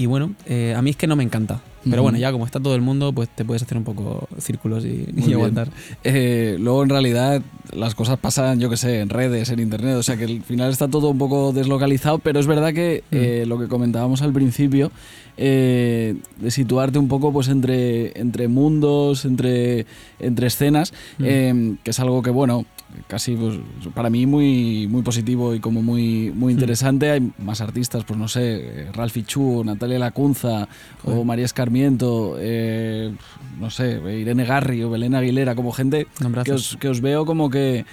Y 0.00 0.06
bueno, 0.06 0.32
eh, 0.46 0.72
a 0.74 0.80
mí 0.80 0.88
es 0.88 0.96
que 0.96 1.06
no 1.06 1.14
me 1.14 1.22
encanta. 1.24 1.60
Pero 1.84 2.02
bueno, 2.02 2.16
ya 2.16 2.32
como 2.32 2.46
está 2.46 2.58
todo 2.58 2.74
el 2.74 2.80
mundo, 2.80 3.12
pues 3.12 3.28
te 3.28 3.44
puedes 3.44 3.62
hacer 3.62 3.76
un 3.76 3.84
poco 3.84 4.28
círculos 4.38 4.82
y, 4.86 5.06
aguantar. 5.30 5.68
Eh, 6.04 6.56
luego, 6.58 6.82
en 6.82 6.88
realidad, 6.88 7.42
las 7.70 7.94
cosas 7.94 8.18
pasan, 8.18 8.60
yo 8.60 8.70
que 8.70 8.78
sé, 8.78 9.00
en 9.00 9.10
redes, 9.10 9.50
en 9.50 9.60
internet. 9.60 9.96
O 9.96 10.02
sea 10.02 10.16
que 10.16 10.24
al 10.24 10.42
final 10.42 10.70
está 10.70 10.88
todo 10.88 11.10
un 11.10 11.18
poco 11.18 11.52
deslocalizado, 11.52 12.18
pero 12.18 12.40
es 12.40 12.46
verdad 12.46 12.72
que 12.72 13.04
eh, 13.10 13.44
lo 13.46 13.58
que 13.58 13.68
comentábamos 13.68 14.22
al 14.22 14.32
principio, 14.32 14.90
eh, 15.36 16.16
de 16.38 16.50
situarte 16.50 16.98
un 16.98 17.08
poco 17.08 17.30
pues 17.30 17.48
entre, 17.48 18.18
entre 18.18 18.48
mundos, 18.48 19.26
entre, 19.26 19.84
entre 20.18 20.46
escenas, 20.46 20.94
eh, 21.18 21.76
que 21.84 21.90
es 21.90 22.00
algo 22.00 22.22
que, 22.22 22.30
bueno, 22.30 22.64
casi 23.06 23.34
pues, 23.36 23.58
para 23.94 24.10
mí 24.10 24.26
muy, 24.26 24.86
muy 24.88 25.02
positivo 25.02 25.54
y 25.54 25.60
como 25.60 25.82
muy, 25.82 26.30
muy 26.34 26.52
interesante. 26.52 27.10
Hay 27.10 27.32
más 27.38 27.60
artistas, 27.60 28.04
pues 28.04 28.18
no 28.18 28.28
sé, 28.28 28.42
eh, 28.42 28.92
Ralphie 28.92 29.24
Chu, 29.24 29.62
Natalia 29.64 29.98
Lacunza 29.98 30.68
o 31.04 31.24
María 31.24 31.44
Escarmiento, 31.44 32.36
eh, 32.38 33.12
no 33.58 33.70
sé, 33.70 34.00
Irene 34.20 34.44
Garri 34.44 34.82
o 34.82 34.90
Belén 34.90 35.14
Aguilera, 35.14 35.54
como 35.54 35.72
gente 35.72 36.06
que 36.44 36.52
os, 36.52 36.76
que 36.76 36.88
os 36.88 37.00
veo 37.00 37.26
como 37.26 37.50
que 37.50 37.84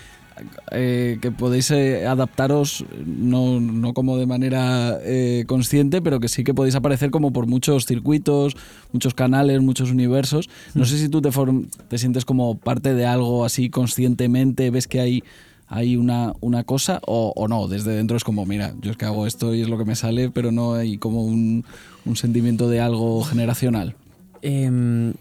eh, 0.72 1.18
que 1.22 1.32
podéis 1.32 1.72
eh, 1.72 2.06
adaptaros 2.08 2.86
no, 3.06 3.60
no 3.60 3.94
como 3.94 4.18
de 4.18 4.26
manera 4.26 4.98
eh, 5.04 5.46
consciente, 5.48 6.02
pero 6.02 6.20
que 6.20 6.28
sí 6.28 6.44
que 6.44 6.54
podéis 6.54 6.76
aparecer 6.76 7.10
como 7.12 7.32
por 7.32 7.48
muchos 7.48 7.86
circuitos, 7.86 8.56
muchos 8.92 9.14
canales, 9.14 9.62
muchos 9.62 9.92
universos. 9.92 10.50
No 10.76 10.86
sé 10.86 10.98
si 10.98 11.10
tú 11.10 11.22
te, 11.22 11.30
form- 11.30 11.68
te 11.88 11.98
sientes 11.98 12.26
como 12.26 12.58
parte 12.58 12.94
de 12.94 13.06
algo 13.06 13.46
así 13.46 13.70
conscientemente, 13.70 14.70
ves 14.70 14.88
que 14.88 15.00
hay, 15.00 15.24
hay 15.68 15.98
una, 15.98 16.34
una 16.42 16.64
cosa 16.64 17.00
o, 17.06 17.34
o 17.36 17.48
no, 17.48 17.68
desde 17.68 17.92
dentro 17.96 18.16
es 18.18 18.24
como, 18.24 18.46
mira, 18.46 18.74
yo 18.82 18.92
es 18.92 18.98
que 18.98 19.06
hago 19.06 19.28
esto 19.28 19.54
y 19.54 19.62
es 19.62 19.70
lo 19.70 19.78
que 19.78 19.86
me 19.86 19.96
sale, 19.96 20.30
pero 20.30 20.52
no 20.52 20.74
hay 20.76 20.98
como 20.98 21.24
un, 21.24 21.66
un 22.06 22.16
sentimiento 22.16 22.70
de 22.70 22.80
algo 22.80 23.24
generacional. 23.24 23.96
Em, 24.42 25.14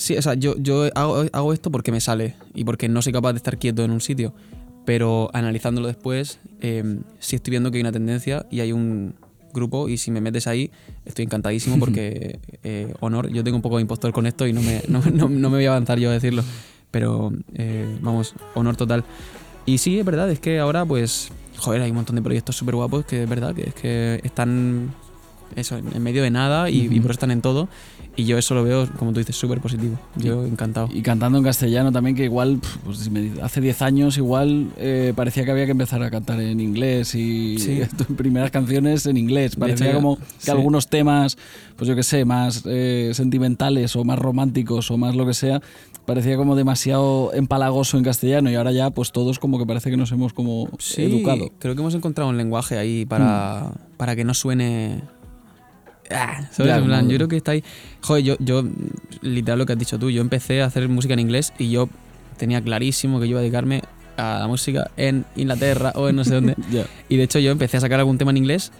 sí, 0.00 0.16
o 0.16 0.22
sea, 0.22 0.34
yo, 0.34 0.56
yo 0.58 0.88
hago, 0.94 1.24
hago 1.32 1.52
esto 1.52 1.70
porque 1.70 1.92
me 1.92 2.00
sale 2.00 2.34
y 2.54 2.64
porque 2.64 2.88
no 2.88 3.02
soy 3.02 3.12
capaz 3.12 3.32
de 3.34 3.36
estar 3.36 3.58
quieto 3.58 3.84
en 3.84 3.90
un 3.90 4.00
sitio. 4.00 4.32
Pero 4.86 5.30
analizándolo 5.34 5.86
después, 5.88 6.40
em, 6.60 7.02
sí 7.18 7.36
estoy 7.36 7.50
viendo 7.52 7.70
que 7.70 7.76
hay 7.76 7.82
una 7.82 7.92
tendencia 7.92 8.46
y 8.50 8.60
hay 8.60 8.72
un 8.72 9.14
grupo 9.52 9.88
y 9.88 9.98
si 9.98 10.10
me 10.10 10.20
metes 10.20 10.46
ahí, 10.46 10.70
estoy 11.04 11.24
encantadísimo 11.26 11.78
porque, 11.84 12.38
eh, 12.64 12.92
honor, 13.00 13.28
yo 13.28 13.44
tengo 13.44 13.56
un 13.56 13.62
poco 13.62 13.76
de 13.76 13.82
impostor 13.82 14.12
con 14.12 14.26
esto 14.26 14.46
y 14.46 14.52
no 14.52 14.62
me, 14.62 14.82
no, 14.88 15.02
no- 15.12 15.28
no 15.28 15.50
me 15.50 15.56
voy 15.58 15.66
a 15.66 15.70
avanzar 15.70 15.98
yo 15.98 16.08
a 16.10 16.12
decirlo. 16.14 16.42
pero 16.90 17.30
eh, 17.54 17.84
vamos, 18.00 18.34
honor 18.54 18.76
total. 18.76 19.04
Y 19.66 19.78
sí, 19.78 19.98
es 19.98 20.04
verdad, 20.04 20.30
es 20.30 20.40
que 20.40 20.58
ahora 20.58 20.84
pues, 20.86 21.30
joder, 21.58 21.82
hay 21.82 21.90
un 21.90 21.96
montón 21.96 22.16
de 22.16 22.22
proyectos 22.22 22.56
súper 22.56 22.74
guapos 22.74 23.04
que 23.04 23.22
es 23.24 23.28
verdad 23.28 23.54
que 23.54 23.68
es 23.68 23.74
que 23.74 24.20
están 24.24 24.92
eso, 25.56 25.76
en 25.76 26.02
medio 26.02 26.22
de 26.22 26.30
nada 26.30 26.70
y, 26.70 26.84
y 26.84 26.88
Ujú. 26.88 27.02
por 27.02 27.10
eso 27.10 27.12
están 27.12 27.30
en 27.32 27.42
todo. 27.42 27.68
Y 28.20 28.24
yo 28.26 28.36
eso 28.38 28.54
lo 28.54 28.62
veo, 28.62 28.86
como 28.98 29.12
tú 29.12 29.18
dices, 29.20 29.34
súper 29.36 29.60
positivo. 29.60 29.98
Yo 30.16 30.44
encantado. 30.44 30.88
Y 30.92 31.00
cantando 31.02 31.38
en 31.38 31.44
castellano 31.44 31.90
también, 31.90 32.14
que 32.16 32.24
igual, 32.24 32.60
pues, 32.84 32.98
si 32.98 33.10
me 33.10 33.20
dice- 33.22 33.40
hace 33.42 33.60
10 33.60 33.80
años 33.82 34.18
igual 34.18 34.70
eh, 34.76 35.12
parecía 35.16 35.44
que 35.44 35.50
había 35.52 35.64
que 35.64 35.72
empezar 35.72 36.02
a 36.02 36.10
cantar 36.10 36.40
en 36.40 36.60
inglés 36.60 37.14
y 37.14 37.58
Sí. 37.58 37.80
tus 37.96 38.16
primeras 38.16 38.50
canciones 38.50 39.06
en 39.06 39.16
inglés. 39.16 39.56
Parecía 39.56 39.86
hecho, 39.88 39.96
como 39.96 40.16
que 40.16 40.22
sí. 40.38 40.50
algunos 40.50 40.88
temas, 40.88 41.38
pues 41.76 41.88
yo 41.88 41.96
qué 41.96 42.02
sé, 42.02 42.24
más 42.24 42.62
eh, 42.66 43.12
sentimentales 43.14 43.96
o 43.96 44.04
más 44.04 44.18
románticos 44.18 44.90
o 44.90 44.98
más 44.98 45.14
lo 45.16 45.24
que 45.26 45.34
sea, 45.34 45.62
parecía 46.04 46.36
como 46.36 46.56
demasiado 46.56 47.32
empalagoso 47.32 47.96
en 47.96 48.04
castellano 48.04 48.50
y 48.50 48.54
ahora 48.56 48.72
ya 48.72 48.90
pues 48.90 49.12
todos 49.12 49.38
como 49.38 49.58
que 49.58 49.66
parece 49.66 49.90
que 49.90 49.96
nos 49.96 50.12
hemos 50.12 50.32
como 50.32 50.68
educado. 50.96 51.50
Creo 51.58 51.74
que 51.74 51.80
hemos 51.80 51.94
encontrado 51.94 52.28
un 52.30 52.36
lenguaje 52.36 52.76
ahí 52.76 53.06
para, 53.06 53.72
para 53.96 54.14
que 54.16 54.24
no 54.24 54.34
suene. 54.34 55.00
Ah, 56.10 56.42
¿sabes? 56.50 56.76
En 56.76 56.84
plan, 56.84 57.08
yo 57.08 57.16
creo 57.16 57.28
que 57.28 57.36
está 57.36 57.52
ahí. 57.52 57.64
Joder, 58.02 58.24
yo, 58.24 58.36
yo, 58.40 58.64
literal 59.22 59.58
lo 59.58 59.66
que 59.66 59.74
has 59.74 59.78
dicho 59.78 59.98
tú, 59.98 60.10
yo 60.10 60.20
empecé 60.20 60.62
a 60.62 60.66
hacer 60.66 60.88
música 60.88 61.14
en 61.14 61.20
inglés 61.20 61.52
y 61.58 61.70
yo 61.70 61.88
tenía 62.36 62.60
clarísimo 62.62 63.20
que 63.20 63.26
yo 63.26 63.32
iba 63.32 63.40
a 63.40 63.42
dedicarme 63.42 63.82
a 64.16 64.38
la 64.40 64.46
música 64.48 64.90
en 64.96 65.24
Inglaterra 65.36 65.92
o 65.94 66.08
en 66.08 66.16
no 66.16 66.24
sé 66.24 66.34
dónde. 66.34 66.56
Ya. 66.70 66.86
Y 67.08 67.16
de 67.16 67.24
hecho 67.24 67.38
yo 67.38 67.50
empecé 67.50 67.76
a 67.76 67.80
sacar 67.80 67.98
algún 68.00 68.18
tema 68.18 68.30
en 68.30 68.38
inglés 68.38 68.72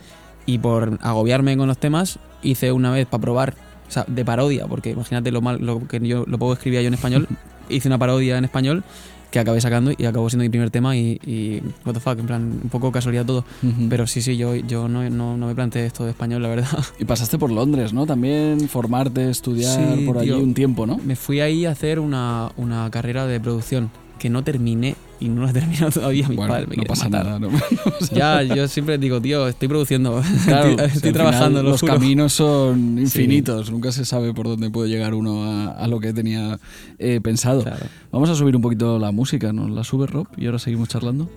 y 0.46 0.58
por 0.58 0.98
agobiarme 1.02 1.56
con 1.56 1.68
los 1.68 1.78
temas 1.78 2.18
hice 2.42 2.72
una 2.72 2.90
vez 2.90 3.06
para 3.06 3.20
probar, 3.20 3.54
o 3.88 3.90
sea, 3.90 4.04
de 4.06 4.24
parodia, 4.24 4.66
porque 4.66 4.90
imagínate 4.90 5.30
lo 5.30 5.40
mal 5.40 5.58
lo 5.60 5.86
que 5.86 6.00
yo 6.00 6.24
lo 6.26 6.38
poco 6.38 6.54
escribía 6.54 6.82
yo 6.82 6.88
en 6.88 6.94
español, 6.94 7.28
hice 7.68 7.88
una 7.88 7.98
parodia 7.98 8.38
en 8.38 8.44
español 8.44 8.82
que 9.30 9.38
acabé 9.38 9.60
sacando 9.60 9.92
y 9.96 10.04
acabó 10.06 10.28
siendo 10.28 10.42
mi 10.42 10.48
primer 10.48 10.70
tema 10.70 10.96
y, 10.96 11.20
y 11.24 11.62
what 11.86 11.94
the 11.94 12.00
fuck, 12.00 12.18
en 12.18 12.26
plan, 12.26 12.60
un 12.62 12.68
poco 12.70 12.90
casualidad 12.90 13.24
todo. 13.24 13.44
Pero 13.88 14.06
sí, 14.06 14.22
sí, 14.22 14.36
yo, 14.36 14.56
yo 14.56 14.88
no, 14.88 15.08
no, 15.08 15.36
no 15.36 15.46
me 15.46 15.54
planteé 15.54 15.86
esto 15.86 16.04
de 16.04 16.10
español, 16.10 16.42
la 16.42 16.48
verdad. 16.48 16.68
Y 16.98 17.04
pasaste 17.04 17.38
por 17.38 17.50
Londres, 17.50 17.92
¿no? 17.92 18.06
También 18.06 18.68
formarte, 18.68 19.30
estudiar 19.30 19.96
Sí, 19.98 20.04
por 20.04 20.18
allí 20.18 20.26
tío. 20.28 20.38
un 20.38 20.54
tiempo, 20.54 20.86
¿no? 20.86 20.98
Me 20.98 21.16
fui 21.16 21.40
ahí 21.40 21.64
a 21.66 21.70
hacer 21.70 22.00
una, 22.00 22.50
una 22.56 22.90
carrera 22.90 23.26
de 23.26 23.38
producción 23.40 23.90
que 24.18 24.28
no 24.30 24.42
terminé 24.44 24.96
y 25.20 25.28
no 25.28 25.42
la 25.44 25.50
he 25.50 25.52
terminado 25.52 25.90
todavía. 25.90 26.28
Mi 26.28 26.36
Bueno, 26.36 26.52
padre 26.54 26.66
me 26.66 26.76
no 26.76 26.82
pasa 26.84 27.04
matar. 27.08 27.24
nada, 27.26 27.38
¿no? 27.38 27.50
Ya, 28.12 28.42
yo 28.42 28.66
siempre 28.68 28.96
digo, 28.98 29.20
tío, 29.20 29.46
estoy 29.48 29.68
produciendo, 29.68 30.22
Claro, 30.46 30.70
estoy, 30.82 31.12
trabajando, 31.12 31.48
final 31.60 31.64
lo 31.64 31.70
los 31.70 31.80
juro. 31.80 31.92
caminos 31.94 32.32
son 32.32 32.98
infinitos, 32.98 33.70
nunca 33.70 33.92
se 33.92 34.04
sabe 34.04 34.32
por 34.34 34.46
dónde 34.48 34.70
puede 34.70 34.88
llegar 34.88 35.14
uno 35.14 35.44
a, 35.44 35.72
a 35.72 35.86
lo 35.88 36.00
que 36.00 36.12
tenía 36.12 36.58
eh, 36.98 37.20
pensado. 37.22 37.62
Claro. 37.62 37.86
Vamos 38.10 38.30
a 38.30 38.34
subir 38.34 38.56
un 38.56 38.62
poquito 38.62 38.98
la 38.98 39.12
música, 39.12 39.52
¿nos 39.52 39.70
la 39.70 39.84
sube 39.84 40.06
Rob? 40.06 40.26
Y 40.36 40.46
ahora 40.46 40.58
seguimos 40.58 40.88
charlando. 40.88 41.28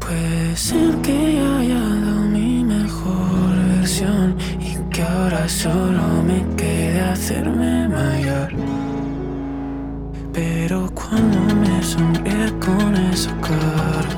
Puede 0.00 0.56
ser 0.56 0.94
que 1.02 1.34
ya 1.34 1.58
haya 1.60 1.78
dado 1.78 2.20
mi 2.28 2.64
mejor 2.64 3.54
versión 3.78 4.34
y 4.60 4.76
que 4.92 5.02
ahora 5.02 5.48
solo 5.48 6.22
me 6.26 6.44
quede 6.56 7.00
hacerme 7.00 7.88
mayor. 7.88 8.52
Pero 10.32 10.90
cuando 10.94 11.54
me 11.56 11.82
sonríe 11.82 12.52
con 12.60 12.96
esa 12.96 13.34
cara. 13.40 14.16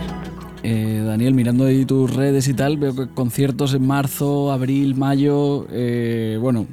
Eh, 0.65 1.03
Daniel, 1.05 1.35
mirando 1.35 1.65
ahí 1.65 1.85
tus 1.85 2.15
redes 2.15 2.47
y 2.47 2.55
tal, 2.55 2.77
veo 2.77 2.95
que 2.95 3.09
conciertos 3.09 3.75
en 3.75 3.85
marzo, 3.85 4.53
abril, 4.53 4.95
mayo. 4.95 5.67
eh, 5.71 6.39
bueno, 6.41 6.67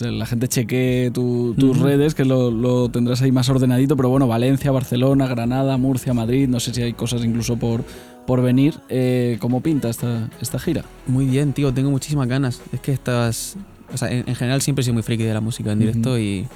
la 0.00 0.26
gente 0.26 0.46
chequee 0.46 1.10
tu- 1.10 1.54
tus 1.58 1.78
redes, 1.80 2.14
que 2.14 2.24
lo, 2.24 2.50
lo 2.52 2.88
tendrás 2.88 3.20
ahí 3.22 3.32
más 3.32 3.48
ordenadito, 3.48 3.96
pero 3.96 4.10
bueno, 4.10 4.28
Valencia, 4.28 4.70
Barcelona, 4.70 5.26
Granada, 5.26 5.76
Murcia, 5.76 6.14
Madrid, 6.14 6.46
no 6.48 6.60
sé 6.60 6.72
si 6.72 6.82
hay 6.82 6.92
cosas 6.92 7.24
incluso 7.24 7.56
por, 7.56 7.82
por 8.28 8.42
venir. 8.42 8.74
Eh, 8.88 9.38
¿Cómo 9.40 9.60
pinta 9.60 9.88
esta, 9.88 10.28
esta 10.40 10.60
gira? 10.60 10.84
Muy 11.08 11.26
bien, 11.26 11.52
tío, 11.52 11.74
tengo 11.74 11.90
muchísimas 11.90 12.28
ganas. 12.28 12.60
Es 12.72 12.80
que 12.80 12.92
estas. 12.92 13.56
O 13.92 13.96
sea, 13.96 14.08
en, 14.12 14.22
en 14.28 14.34
general 14.36 14.62
siempre 14.62 14.82
he 14.82 14.84
sido 14.84 14.94
muy 14.94 15.02
friki 15.02 15.24
de 15.24 15.34
la 15.34 15.40
música 15.40 15.72
en 15.72 15.80
directo 15.80 16.16
y. 16.18 16.46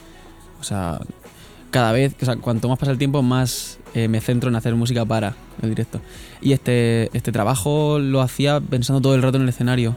O 0.60 0.62
sea, 0.64 1.00
cada 1.76 1.92
vez, 1.92 2.16
o 2.22 2.24
sea, 2.24 2.36
cuanto 2.36 2.70
más 2.70 2.78
pasa 2.78 2.90
el 2.90 2.96
tiempo, 2.96 3.20
más 3.20 3.78
eh, 3.92 4.08
me 4.08 4.22
centro 4.22 4.48
en 4.48 4.56
hacer 4.56 4.74
música 4.74 5.04
para 5.04 5.36
el 5.60 5.68
directo. 5.68 6.00
Y 6.40 6.52
este, 6.52 7.10
este 7.14 7.32
trabajo 7.32 7.98
lo 7.98 8.22
hacía 8.22 8.62
pensando 8.62 9.02
todo 9.02 9.14
el 9.14 9.20
rato 9.20 9.36
en 9.36 9.42
el 9.42 9.50
escenario. 9.50 9.94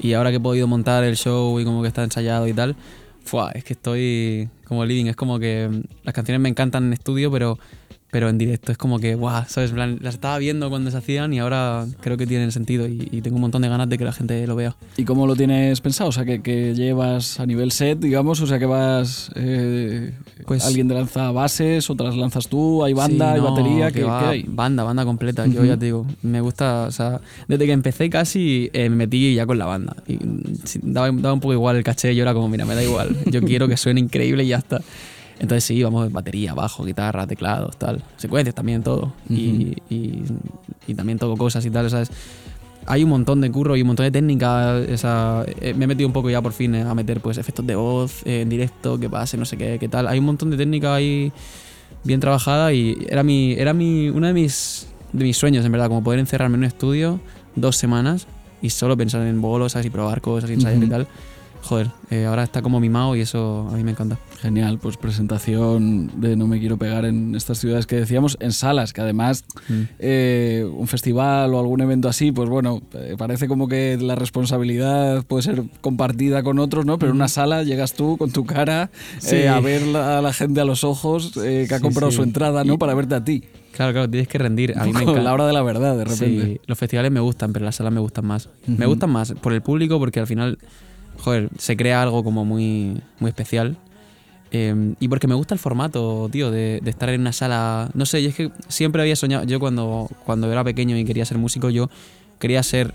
Y 0.00 0.14
ahora 0.14 0.30
que 0.30 0.36
he 0.36 0.40
podido 0.40 0.66
montar 0.66 1.04
el 1.04 1.18
show 1.18 1.60
y 1.60 1.66
como 1.66 1.82
que 1.82 1.88
está 1.88 2.02
ensayado 2.02 2.48
y 2.48 2.54
tal, 2.54 2.76
¡fua! 3.26 3.50
es 3.50 3.62
que 3.62 3.74
estoy 3.74 4.48
como 4.64 4.86
living. 4.86 5.04
Es 5.04 5.16
como 5.16 5.38
que 5.38 5.68
mm, 5.70 5.82
las 6.02 6.14
canciones 6.14 6.40
me 6.40 6.48
encantan 6.48 6.86
en 6.86 6.92
estudio, 6.94 7.30
pero, 7.30 7.58
pero 8.10 8.28
en 8.30 8.38
directo 8.38 8.72
es 8.72 8.78
como 8.78 8.98
que, 8.98 9.14
¡guau! 9.14 9.44
¿Sabes? 9.48 9.72
Las 9.72 10.14
estaba 10.14 10.38
viendo 10.38 10.70
cuando 10.70 10.90
se 10.90 10.96
hacían 10.96 11.32
y 11.34 11.40
ahora 11.40 11.86
creo 12.00 12.16
que 12.16 12.26
tienen 12.26 12.52
sentido 12.52 12.88
y, 12.88 13.08
y 13.12 13.20
tengo 13.20 13.36
un 13.36 13.42
montón 13.42 13.62
de 13.62 13.68
ganas 13.68 13.88
de 13.88 13.98
que 13.98 14.04
la 14.04 14.12
gente 14.12 14.46
lo 14.46 14.56
vea. 14.56 14.74
¿Y 14.96 15.04
cómo 15.04 15.26
lo 15.26 15.36
tienes 15.36 15.80
pensado? 15.80 16.08
O 16.08 16.12
sea, 16.12 16.24
que, 16.24 16.40
que 16.40 16.74
llevas 16.74 17.38
a 17.38 17.44
nivel 17.46 17.70
set, 17.70 17.98
digamos, 17.98 18.40
o 18.40 18.46
sea, 18.46 18.58
que 18.58 18.66
vas... 18.66 19.30
eh, 19.34 20.12
Pues- 20.46 20.64
¿Alguien 20.64 20.88
te 20.88 20.94
lanza 20.94 21.30
bases, 21.32 21.90
otras 21.90 22.16
lanzas 22.16 22.48
tú? 22.48 22.82
¿Hay 22.82 22.94
banda, 22.94 23.32
Sí, 23.32 23.34
hay 23.36 23.40
no, 23.42 23.54
batería? 23.54 23.90
que 23.90 23.98
¿Qué, 24.00 24.04
va, 24.04 24.20
qué 24.20 24.26
hay? 24.26 24.44
Banda, 24.48 24.82
banda 24.84 25.04
completa. 25.04 25.46
Yo 25.46 25.64
ya 25.64 25.76
te 25.76 25.84
digo, 25.86 26.06
me 26.22 26.40
gusta, 26.40 26.84
o 26.88 26.90
sea, 26.92 27.20
desde 27.46 27.66
que 27.66 27.72
empecé 27.72 28.08
casi 28.08 28.70
eh, 28.72 28.88
me 28.88 28.96
metí 28.96 29.34
ya 29.34 29.44
con 29.44 29.58
la 29.58 29.66
banda. 29.66 29.96
Y 30.06 30.14
mm, 30.14 30.42
daba, 30.82 31.10
daba 31.12 31.34
un 31.34 31.40
poco 31.40 31.52
igual 31.52 31.76
el 31.76 31.84
caché, 31.84 32.14
yo 32.16 32.22
era 32.22 32.32
como, 32.32 32.48
mira, 32.48 32.64
me 32.64 32.74
da 32.74 32.82
igual, 32.82 33.14
yo 33.26 33.42
quiero 33.42 33.68
que 33.68 33.76
suene 33.76 34.00
increíble 34.00 34.44
y 34.44 34.48
ya 34.48 34.56
está. 34.58 34.80
Entonces 35.40 35.64
sí, 35.64 35.82
vamos, 35.82 36.10
batería, 36.12 36.54
bajo, 36.54 36.84
guitarra, 36.84 37.26
teclados, 37.26 37.76
tal. 37.76 38.02
Secuencias 38.16 38.54
también, 38.54 38.82
todo. 38.82 39.12
y, 39.30 39.76
y, 39.88 40.22
y 40.86 40.94
también 40.94 41.18
toco 41.18 41.36
cosas 41.36 41.64
y 41.64 41.70
tal, 41.70 41.88
¿sabes? 41.90 42.10
Hay 42.86 43.04
un 43.04 43.10
montón 43.10 43.40
de 43.40 43.50
curro 43.50 43.76
y 43.76 43.82
un 43.82 43.88
montón 43.88 44.04
de 44.04 44.10
técnica. 44.10 44.78
Esa, 44.78 45.44
eh, 45.60 45.74
me 45.74 45.84
he 45.84 45.88
metido 45.88 46.06
un 46.06 46.12
poco 46.12 46.30
ya 46.30 46.40
por 46.40 46.52
fin 46.52 46.74
eh, 46.74 46.82
a 46.82 46.94
meter 46.94 47.20
pues 47.20 47.36
efectos 47.38 47.66
de 47.66 47.76
voz 47.76 48.22
eh, 48.24 48.40
en 48.42 48.48
directo, 48.48 48.98
que 48.98 49.08
pase, 49.10 49.36
no 49.36 49.44
sé 49.44 49.56
qué, 49.58 49.76
qué 49.78 49.88
tal. 49.88 50.08
Hay 50.08 50.18
un 50.18 50.24
montón 50.24 50.50
de 50.50 50.56
técnica 50.56 50.94
ahí 50.94 51.30
bien 52.04 52.18
trabajada 52.20 52.72
y 52.72 53.06
era 53.08 53.22
mi 53.22 53.52
era 53.52 53.74
mi 53.74 54.08
uno 54.08 54.26
de 54.26 54.32
mis 54.32 54.86
de 55.12 55.24
mis 55.24 55.36
sueños 55.36 55.64
en 55.66 55.72
verdad 55.72 55.88
como 55.88 56.02
poder 56.02 56.20
encerrarme 56.20 56.54
en 56.54 56.60
un 56.60 56.64
estudio 56.64 57.20
dos 57.56 57.76
semanas 57.76 58.26
y 58.62 58.70
solo 58.70 58.96
pensar 58.96 59.26
en 59.26 59.40
bolos 59.40 59.72
¿sabes? 59.72 59.86
y 59.86 59.90
probar 59.90 60.20
cosas 60.20 60.48
y 60.50 60.54
ensayar 60.54 60.78
y 60.78 60.82
Ujú. 60.84 60.90
tal 60.90 61.06
joder 61.68 61.90
eh, 62.10 62.24
ahora 62.26 62.42
está 62.44 62.62
como 62.62 62.80
mimado 62.80 63.14
y 63.16 63.20
eso 63.20 63.68
a 63.70 63.76
mí 63.76 63.84
me 63.84 63.90
encanta 63.92 64.18
Genial, 64.40 64.78
pues 64.78 64.96
presentación 64.96 66.20
de 66.20 66.36
No 66.36 66.46
me 66.46 66.58
quiero 66.60 66.76
pegar 66.78 67.04
en 67.04 67.34
estas 67.34 67.58
ciudades 67.58 67.86
que 67.86 67.96
decíamos, 67.96 68.36
en 68.40 68.52
salas, 68.52 68.92
que 68.92 69.00
además 69.00 69.44
Mm. 69.68 69.82
eh, 69.98 70.70
un 70.72 70.86
festival 70.86 71.52
o 71.52 71.58
algún 71.58 71.80
evento 71.80 72.08
así, 72.08 72.32
pues 72.32 72.48
bueno, 72.48 72.80
eh, 72.94 73.16
parece 73.18 73.48
como 73.48 73.68
que 73.68 73.98
la 74.00 74.14
responsabilidad 74.14 75.24
puede 75.26 75.42
ser 75.42 75.64
compartida 75.80 76.42
con 76.42 76.58
otros, 76.58 76.86
¿no? 76.86 76.98
Pero 76.98 77.10
en 77.10 77.16
una 77.16 77.28
sala 77.28 77.62
llegas 77.64 77.92
tú 77.94 78.16
con 78.16 78.30
tu 78.30 78.44
cara 78.46 78.90
Sí. 79.18 79.36
eh, 79.36 79.48
a 79.48 79.60
ver 79.60 79.82
la- 79.86 80.18
a 80.18 80.22
la 80.22 80.32
gente 80.32 80.60
a 80.60 80.64
los 80.64 80.84
ojos 80.84 81.32
que 81.34 81.66
ha 81.70 81.76
Sí, 81.78 81.82
comprado 81.82 82.10
sí. 82.10 82.16
su 82.18 82.22
entrada, 82.22 82.64
¿no? 82.64 82.74
Y- 82.74 82.78
Para 82.78 82.94
verte 82.94 83.14
a 83.16 83.24
ti. 83.24 83.42
claro 83.72 83.92
claro 83.92 84.08
tienes 84.10 84.28
que 84.28 84.38
rendir 84.38 84.72
a 84.78 84.84
mí 84.84 84.92
me 84.92 85.02
encanta 85.02 85.20
la 85.22 85.32
hora 85.34 85.46
de 85.46 85.52
la 85.52 85.62
verdad, 85.62 85.96
de 85.96 86.04
repente. 86.04 86.44
Sí, 86.44 86.60
los 86.66 86.78
festivales 86.78 87.10
me 87.12 87.20
gustan, 87.20 87.52
pero 87.52 87.64
las 87.64 87.76
salas 87.76 87.92
me 87.92 88.00
gustan 88.00 88.24
más. 88.26 88.48
Me 88.66 88.86
gustan 88.86 89.10
más 89.10 89.32
por 89.32 89.52
el 89.52 89.62
público 89.62 89.98
porque 89.98 90.20
al 90.20 90.26
final, 90.26 90.58
joder, 91.18 91.48
se 91.58 91.76
crea 91.76 92.02
algo 92.02 92.24
como 92.24 92.44
muy, 92.44 93.00
muy 93.20 93.28
especial. 93.28 93.76
Eh, 94.50 94.94
y 94.98 95.08
porque 95.08 95.26
me 95.26 95.34
gusta 95.34 95.52
el 95.54 95.60
formato, 95.60 96.28
tío, 96.32 96.50
de, 96.50 96.80
de 96.82 96.90
estar 96.90 97.08
en 97.10 97.20
una 97.20 97.32
sala. 97.32 97.90
No 97.94 98.06
sé, 98.06 98.20
y 98.20 98.26
es 98.26 98.34
que 98.34 98.50
siempre 98.68 99.02
había 99.02 99.14
soñado. 99.16 99.44
Yo 99.44 99.60
cuando, 99.60 100.08
cuando 100.24 100.50
era 100.50 100.64
pequeño 100.64 100.96
y 100.96 101.04
quería 101.04 101.24
ser 101.26 101.36
músico, 101.38 101.68
yo 101.70 101.90
quería 102.38 102.62
ser. 102.62 102.94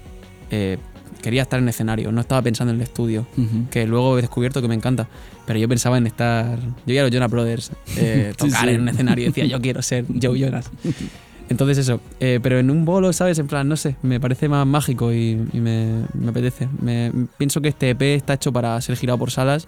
eh, 0.49 0.77
quería 1.21 1.43
estar 1.43 1.57
en 1.59 1.69
escenario, 1.69 2.11
no 2.11 2.19
estaba 2.19 2.41
pensando 2.41 2.73
en 2.73 2.77
el 2.81 2.83
estudio. 2.83 3.25
Que 3.71 3.85
luego 3.87 4.17
he 4.17 4.21
descubierto 4.21 4.61
que 4.61 4.67
me 4.67 4.75
encanta. 4.75 5.07
Pero 5.45 5.57
yo 5.59 5.69
pensaba 5.69 5.97
en 5.97 6.07
estar. 6.07 6.59
Yo 6.59 6.71
veía 6.87 7.01
a 7.01 7.03
los 7.05 7.11
Jonas 7.13 7.29
Brothers 7.31 7.71
eh, 7.97 8.33
Sí, 8.39 8.47
tocar 8.49 8.67
sí. 8.67 8.75
en 8.75 8.81
un 8.81 8.89
escenario 8.89 9.23
y 9.25 9.27
decía, 9.27 9.45
yo 9.45 9.61
quiero 9.61 9.81
ser 9.83 10.05
Joe 10.21 10.37
Jonas. 10.39 10.69
Entonces 11.53 11.77
eso, 11.77 12.01
eh, 12.19 12.39
pero 12.41 12.57
en 12.57 12.71
un 12.71 12.83
bolo, 12.83 13.13
¿sabes? 13.13 13.37
En 13.37 13.45
plan, 13.45 13.67
no 13.67 13.77
sé, 13.77 13.95
me 14.01 14.19
parece 14.19 14.49
más 14.49 14.65
mágico 14.65 15.13
y, 15.13 15.39
y 15.53 15.59
me, 15.59 16.05
me 16.15 16.29
apetece. 16.31 16.67
Me, 16.81 17.11
pienso 17.37 17.61
que 17.61 17.67
este 17.67 17.91
EP 17.91 18.01
está 18.01 18.33
hecho 18.33 18.51
para 18.51 18.81
ser 18.81 18.95
girado 18.97 19.19
por 19.19 19.29
salas. 19.29 19.67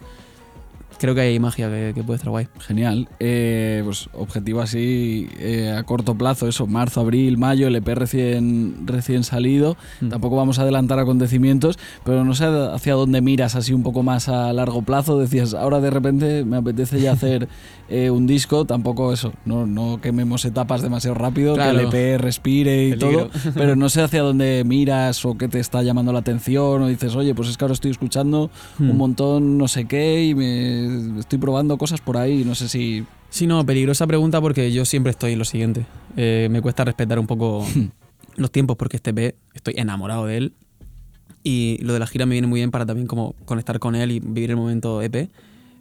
Creo 0.97 1.13
que 1.13 1.21
hay 1.21 1.39
magia 1.39 1.67
que, 1.69 1.91
que 1.93 2.03
puede 2.03 2.15
estar 2.17 2.29
guay. 2.29 2.47
Genial. 2.59 3.09
Eh, 3.19 3.81
pues 3.83 4.09
objetivo 4.13 4.61
así 4.61 5.27
eh, 5.39 5.75
a 5.77 5.83
corto 5.83 6.15
plazo, 6.15 6.47
eso, 6.47 6.67
marzo, 6.67 7.01
abril, 7.01 7.37
mayo, 7.37 7.67
el 7.67 7.75
EP 7.75 7.87
recién, 7.89 8.87
recién 8.87 9.25
salido. 9.25 9.75
Mm. 9.99 10.07
Tampoco 10.09 10.37
vamos 10.37 10.57
a 10.57 10.61
adelantar 10.61 10.97
acontecimientos, 10.99 11.77
pero 12.05 12.23
no 12.23 12.33
sé 12.33 12.45
hacia 12.45 12.93
dónde 12.93 13.19
miras 13.21 13.55
así 13.55 13.73
un 13.73 13.83
poco 13.83 14.03
más 14.03 14.29
a 14.29 14.53
largo 14.53 14.83
plazo. 14.83 15.19
Decías, 15.19 15.53
ahora 15.53 15.81
de 15.81 15.89
repente 15.89 16.45
me 16.45 16.57
apetece 16.57 17.01
ya 17.01 17.11
hacer 17.13 17.49
eh, 17.89 18.09
un 18.09 18.25
disco, 18.25 18.63
tampoco 18.65 19.11
eso, 19.11 19.33
no, 19.43 19.67
no 19.67 19.99
quememos 20.01 20.45
etapas 20.45 20.81
demasiado 20.81 21.15
rápido, 21.15 21.55
Claro. 21.55 21.77
que 21.77 21.97
el 21.97 22.15
EP 22.15 22.21
respire 22.21 22.87
y 22.87 22.91
Peligro. 22.95 23.27
todo, 23.27 23.29
pero 23.53 23.75
no 23.75 23.89
sé 23.89 24.01
hacia 24.01 24.21
dónde 24.21 24.63
miras 24.65 25.25
o 25.25 25.37
qué 25.37 25.49
te 25.49 25.59
está 25.59 25.83
llamando 25.83 26.13
la 26.13 26.19
atención 26.19 26.81
o 26.81 26.87
dices, 26.87 27.15
oye, 27.15 27.35
pues 27.35 27.49
es 27.49 27.57
que 27.57 27.65
ahora 27.65 27.73
estoy 27.73 27.91
escuchando 27.91 28.49
un 28.79 28.87
Hmm. 28.91 28.97
montón 28.97 29.57
no 29.57 29.67
sé 29.67 29.85
qué 29.85 30.23
y 30.25 30.33
me 30.35 30.74
estoy 31.19 31.39
probando 31.39 31.77
cosas 31.77 32.01
por 32.01 32.17
ahí, 32.17 32.43
no 32.43 32.55
sé 32.55 32.67
si 32.69 33.05
Sí, 33.35 33.47
no, 33.47 33.65
peligrosa 33.65 34.07
pregunta 34.07 34.39
porque 34.39 34.71
yo 34.71 34.85
siempre 34.85 35.09
estoy 35.09 35.33
en 35.33 35.39
lo 35.39 35.43
siguiente. 35.43 35.85
Eh, 36.15 36.47
me 36.49 36.61
cuesta 36.61 36.85
respetar 36.85 37.19
un 37.19 37.27
poco 37.27 37.67
los 38.37 38.49
tiempos 38.49 38.77
porque 38.77 38.95
este 38.95 39.09
EP 39.09 39.35
estoy 39.53 39.73
enamorado 39.75 40.25
de 40.25 40.37
él. 40.37 40.53
Y 41.43 41.77
lo 41.81 41.91
de 41.91 41.99
la 41.99 42.07
gira 42.07 42.25
me 42.25 42.31
viene 42.31 42.47
muy 42.47 42.61
bien 42.61 42.71
para 42.71 42.85
también 42.85 43.07
como 43.07 43.35
conectar 43.43 43.77
con 43.79 43.93
él 43.93 44.11
y 44.11 44.21
vivir 44.21 44.51
el 44.51 44.55
momento 44.55 45.01
EP. 45.01 45.29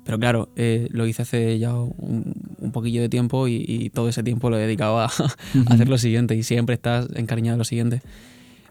Pero 0.04 0.18
claro, 0.18 0.48
eh, 0.56 0.88
lo 0.90 1.06
hice 1.06 1.22
hace 1.22 1.56
ya 1.60 1.74
un, 1.74 2.34
un 2.58 2.72
poquillo 2.72 3.00
de 3.00 3.08
tiempo 3.08 3.46
y, 3.46 3.64
y 3.68 3.90
todo 3.90 4.08
ese 4.08 4.24
tiempo 4.24 4.50
lo 4.50 4.58
he 4.58 4.62
dedicado 4.62 4.98
a, 4.98 5.04
a 5.68 5.72
hacer 5.72 5.88
lo 5.88 5.96
siguiente 5.96 6.34
y 6.34 6.42
siempre 6.42 6.74
estás 6.74 7.06
encariñado 7.14 7.54
en 7.54 7.58
lo 7.58 7.64
siguiente. 7.64 8.02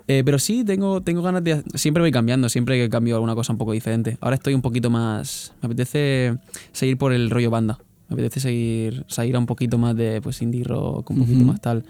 Eh, 0.08 0.22
pero 0.26 0.38
sí, 0.40 0.64
tengo, 0.66 1.02
tengo 1.02 1.22
ganas 1.22 1.44
de... 1.44 1.64
Siempre 1.76 2.02
voy 2.02 2.12
cambiando, 2.12 2.50
siempre 2.50 2.78
que 2.78 2.90
cambio 2.90 3.16
alguna 3.16 3.36
cosa 3.36 3.54
un 3.54 3.58
poco 3.58 3.72
diferente. 3.72 4.18
Ahora 4.22 4.36
estoy 4.36 4.54
un 4.54 4.62
poquito 4.62 4.90
más... 4.90 5.54
Me 5.62 5.68
apetece 5.68 6.36
seguir 6.74 6.98
por 6.98 7.14
el 7.14 7.30
rollo 7.30 7.50
banda. 7.50 7.80
Me 8.10 8.16
apetece 8.16 8.42
seguir, 8.42 9.06
seguir 9.08 9.36
a 9.36 9.40
un 9.40 9.46
poquito 9.46 9.78
más 9.78 9.96
de 9.96 10.22
pues, 10.22 10.42
indie 10.42 10.64
rock, 10.66 11.10
un 11.12 11.20
poquito 11.20 11.38
Ujú. 11.40 11.48
más 11.48 11.62
tal. 11.62 11.84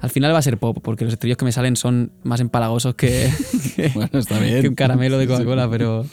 Al 0.00 0.10
final 0.10 0.32
va 0.32 0.38
a 0.38 0.42
ser 0.42 0.58
pop, 0.58 0.78
porque 0.80 1.04
los 1.04 1.12
estribillos 1.12 1.36
que 1.38 1.44
me 1.44 1.50
salen 1.52 1.74
son 1.74 2.12
más 2.22 2.38
empalagosos 2.40 2.94
que, 2.94 3.28
que- 3.74 3.88
Bueno, 3.94 4.18
está 4.20 4.38
bien. 4.38 4.62
que 4.62 4.68
un 4.68 4.76
caramelo 4.76 5.18
de. 5.18 5.26
Coca-Cola, 5.26 5.68
pero... 5.68 6.06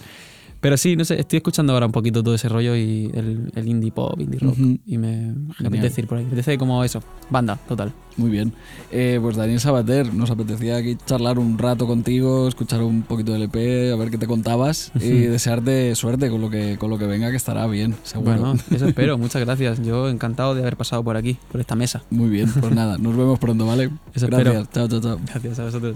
Pero 0.65 0.77
sí, 0.77 0.95
no 0.95 1.05
sé, 1.05 1.19
estoy 1.19 1.37
escuchando 1.37 1.73
ahora 1.73 1.85
un 1.85 1.91
poquito 1.91 2.23
todo 2.23 2.33
ese 2.33 2.49
rollo 2.49 2.75
y 2.75 3.11
el, 3.13 3.51
el 3.53 3.67
indie 3.67 3.91
pop, 3.91 4.19
indie 4.19 4.39
rock. 4.39 4.57
Y 4.87 4.97
me, 4.97 5.35
apetece 5.63 6.01
ir 6.01 6.07
por 6.07 6.17
ahí. 6.17 6.23
Me 6.23 6.29
apetece 6.29 6.57
como 6.57 6.83
eso, 6.83 7.03
banda, 7.29 7.59
total. 7.67 7.93
Muy 8.17 8.31
bien. 8.31 8.51
Eh, 8.89 9.19
pues 9.21 9.35
Daniel 9.35 9.59
Sabater, 9.59 10.11
nos 10.11 10.31
apetecía 10.31 10.77
aquí 10.77 10.97
charlar 11.05 11.37
un 11.37 11.59
rato 11.59 11.85
contigo, 11.85 12.47
escuchar 12.47 12.81
un 12.81 13.03
poquito 13.03 13.33
del 13.33 13.43
EP, 13.43 13.93
a 13.93 13.95
ver 13.95 14.09
qué 14.09 14.17
te 14.17 14.25
contabas 14.25 14.91
y 14.99 15.11
desearte 15.11 15.93
suerte 15.93 16.31
con 16.31 16.41
lo 16.41 16.49
que, 16.49 16.79
con 16.79 16.89
lo 16.89 16.97
que 16.97 17.05
venga, 17.05 17.29
que 17.29 17.37
estará 17.37 17.67
bien, 17.67 17.93
seguro. 18.01 18.31
Bueno, 18.31 18.59
eso 18.71 18.87
espero, 18.87 19.17
muchas 19.19 19.45
gracias. 19.45 19.83
Yo 19.83 20.09
encantado 20.09 20.55
de 20.55 20.61
haber 20.61 20.77
pasado 20.77 21.03
por 21.03 21.15
aquí, 21.15 21.37
por 21.51 21.61
esta 21.61 21.75
mesa. 21.75 22.01
Muy 22.09 22.29
bien, 22.29 22.51
pues 22.59 22.73
nada, 22.73 22.97
nos 22.97 23.15
vemos 23.15 23.37
pronto, 23.37 23.67
¿vale? 23.67 23.91
Eso 24.15 24.25
Gracias, 24.25 24.63
espero. 24.63 24.87
chao, 24.87 24.87
chao, 24.87 24.99
chao. 24.99 25.19
Gracias 25.27 25.59
a 25.59 25.65
vosotros. 25.65 25.95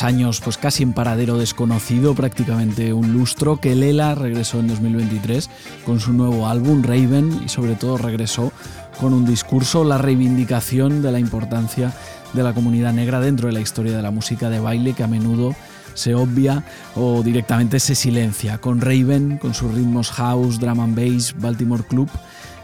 Años, 0.00 0.40
pues 0.40 0.56
casi 0.56 0.82
en 0.82 0.94
paradero 0.94 1.36
desconocido, 1.36 2.14
prácticamente 2.14 2.94
un 2.94 3.12
lustro, 3.12 3.58
que 3.58 3.74
Lela 3.74 4.14
regresó 4.14 4.60
en 4.60 4.68
2023 4.68 5.50
con 5.84 6.00
su 6.00 6.14
nuevo 6.14 6.48
álbum 6.48 6.82
Raven 6.82 7.42
y 7.44 7.50
sobre 7.50 7.74
todo 7.74 7.98
regresó 7.98 8.52
con 8.98 9.12
un 9.12 9.26
discurso, 9.26 9.84
la 9.84 9.98
reivindicación 9.98 11.02
de 11.02 11.12
la 11.12 11.18
importancia 11.18 11.92
de 12.32 12.42
la 12.42 12.54
comunidad 12.54 12.94
negra 12.94 13.20
dentro 13.20 13.48
de 13.48 13.52
la 13.52 13.60
historia 13.60 13.94
de 13.94 14.02
la 14.02 14.10
música 14.10 14.48
de 14.48 14.60
baile 14.60 14.94
que 14.94 15.02
a 15.02 15.08
menudo 15.08 15.54
se 15.92 16.14
obvia 16.14 16.64
o 16.96 17.22
directamente 17.22 17.78
se 17.78 17.94
silencia. 17.94 18.58
Con 18.58 18.80
Raven, 18.80 19.36
con 19.36 19.52
sus 19.52 19.74
ritmos 19.74 20.10
house, 20.10 20.58
drum 20.58 20.80
and 20.80 20.96
bass, 20.96 21.34
Baltimore 21.38 21.84
Club, 21.84 22.08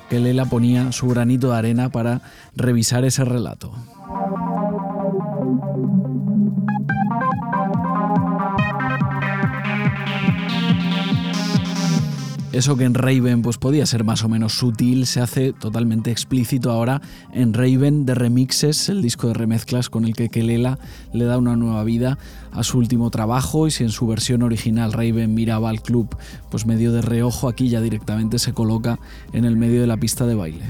que 0.08 0.18
Lela 0.18 0.46
ponía 0.46 0.92
su 0.92 1.08
granito 1.08 1.50
de 1.50 1.58
arena 1.58 1.90
para 1.90 2.22
revisar 2.56 3.04
ese 3.04 3.24
relato. 3.24 3.72
Eso 12.52 12.76
que 12.76 12.84
en 12.84 12.94
Raven 12.94 13.42
pues 13.42 13.58
podía 13.58 13.84
ser 13.84 14.04
más 14.04 14.24
o 14.24 14.28
menos 14.28 14.54
sutil 14.54 15.06
se 15.06 15.20
hace 15.20 15.52
totalmente 15.52 16.10
explícito 16.10 16.70
ahora 16.70 17.02
en 17.32 17.52
Raven 17.52 18.06
de 18.06 18.14
Remixes, 18.14 18.88
el 18.88 19.02
disco 19.02 19.28
de 19.28 19.34
remezclas 19.34 19.90
con 19.90 20.06
el 20.06 20.14
que 20.14 20.30
Kelela 20.30 20.78
le 21.12 21.26
da 21.26 21.36
una 21.36 21.56
nueva 21.56 21.84
vida 21.84 22.18
a 22.52 22.64
su 22.64 22.78
último 22.78 23.10
trabajo 23.10 23.66
y 23.66 23.70
si 23.70 23.84
en 23.84 23.90
su 23.90 24.06
versión 24.06 24.42
original 24.42 24.94
Raven 24.94 25.34
miraba 25.34 25.68
al 25.68 25.82
club 25.82 26.16
pues 26.50 26.64
medio 26.64 26.90
de 26.92 27.02
reojo, 27.02 27.48
aquí 27.48 27.68
ya 27.68 27.82
directamente 27.82 28.38
se 28.38 28.54
coloca 28.54 28.98
en 29.34 29.44
el 29.44 29.56
medio 29.56 29.82
de 29.82 29.86
la 29.86 29.98
pista 29.98 30.24
de 30.26 30.34
baile. 30.34 30.64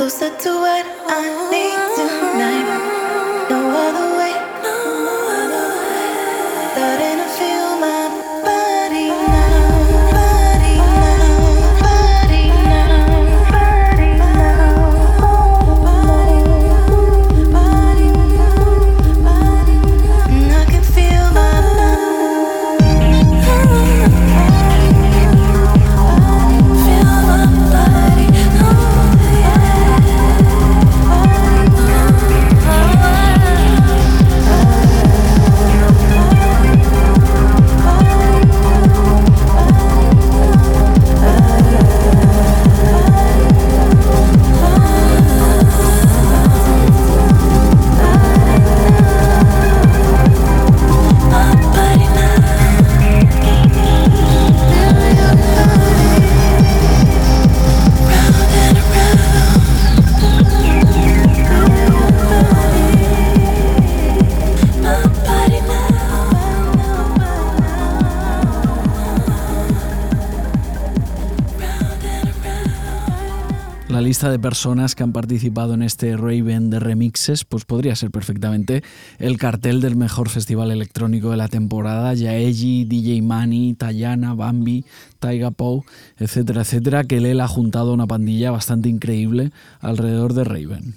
Closer 0.00 0.34
to 0.38 0.48
what 0.48 0.86
I 1.08 1.50
need 1.50 1.79
lista 74.30 74.32
de 74.32 74.38
personas 74.38 74.94
que 74.94 75.02
han 75.02 75.12
participado 75.12 75.74
en 75.74 75.82
este 75.82 76.16
Raven 76.16 76.70
de 76.70 76.78
remixes, 76.78 77.44
pues 77.44 77.64
podría 77.64 77.96
ser 77.96 78.10
perfectamente 78.10 78.82
el 79.18 79.38
cartel 79.38 79.80
del 79.80 79.96
mejor 79.96 80.28
festival 80.28 80.70
electrónico 80.70 81.30
de 81.30 81.36
la 81.36 81.48
temporada, 81.48 82.14
Yaeji, 82.14 82.84
DJ 82.84 83.22
Mani, 83.22 83.74
Tayana, 83.74 84.34
Bambi, 84.34 84.84
Taiga 85.18 85.50
Poe, 85.50 85.82
etcétera, 86.18 86.62
etcétera, 86.62 87.04
que 87.04 87.20
Lela 87.20 87.44
ha 87.44 87.48
juntado 87.48 87.92
una 87.92 88.06
pandilla 88.06 88.50
bastante 88.50 88.88
increíble 88.88 89.52
alrededor 89.80 90.34
de 90.34 90.44
Raven. 90.44 90.94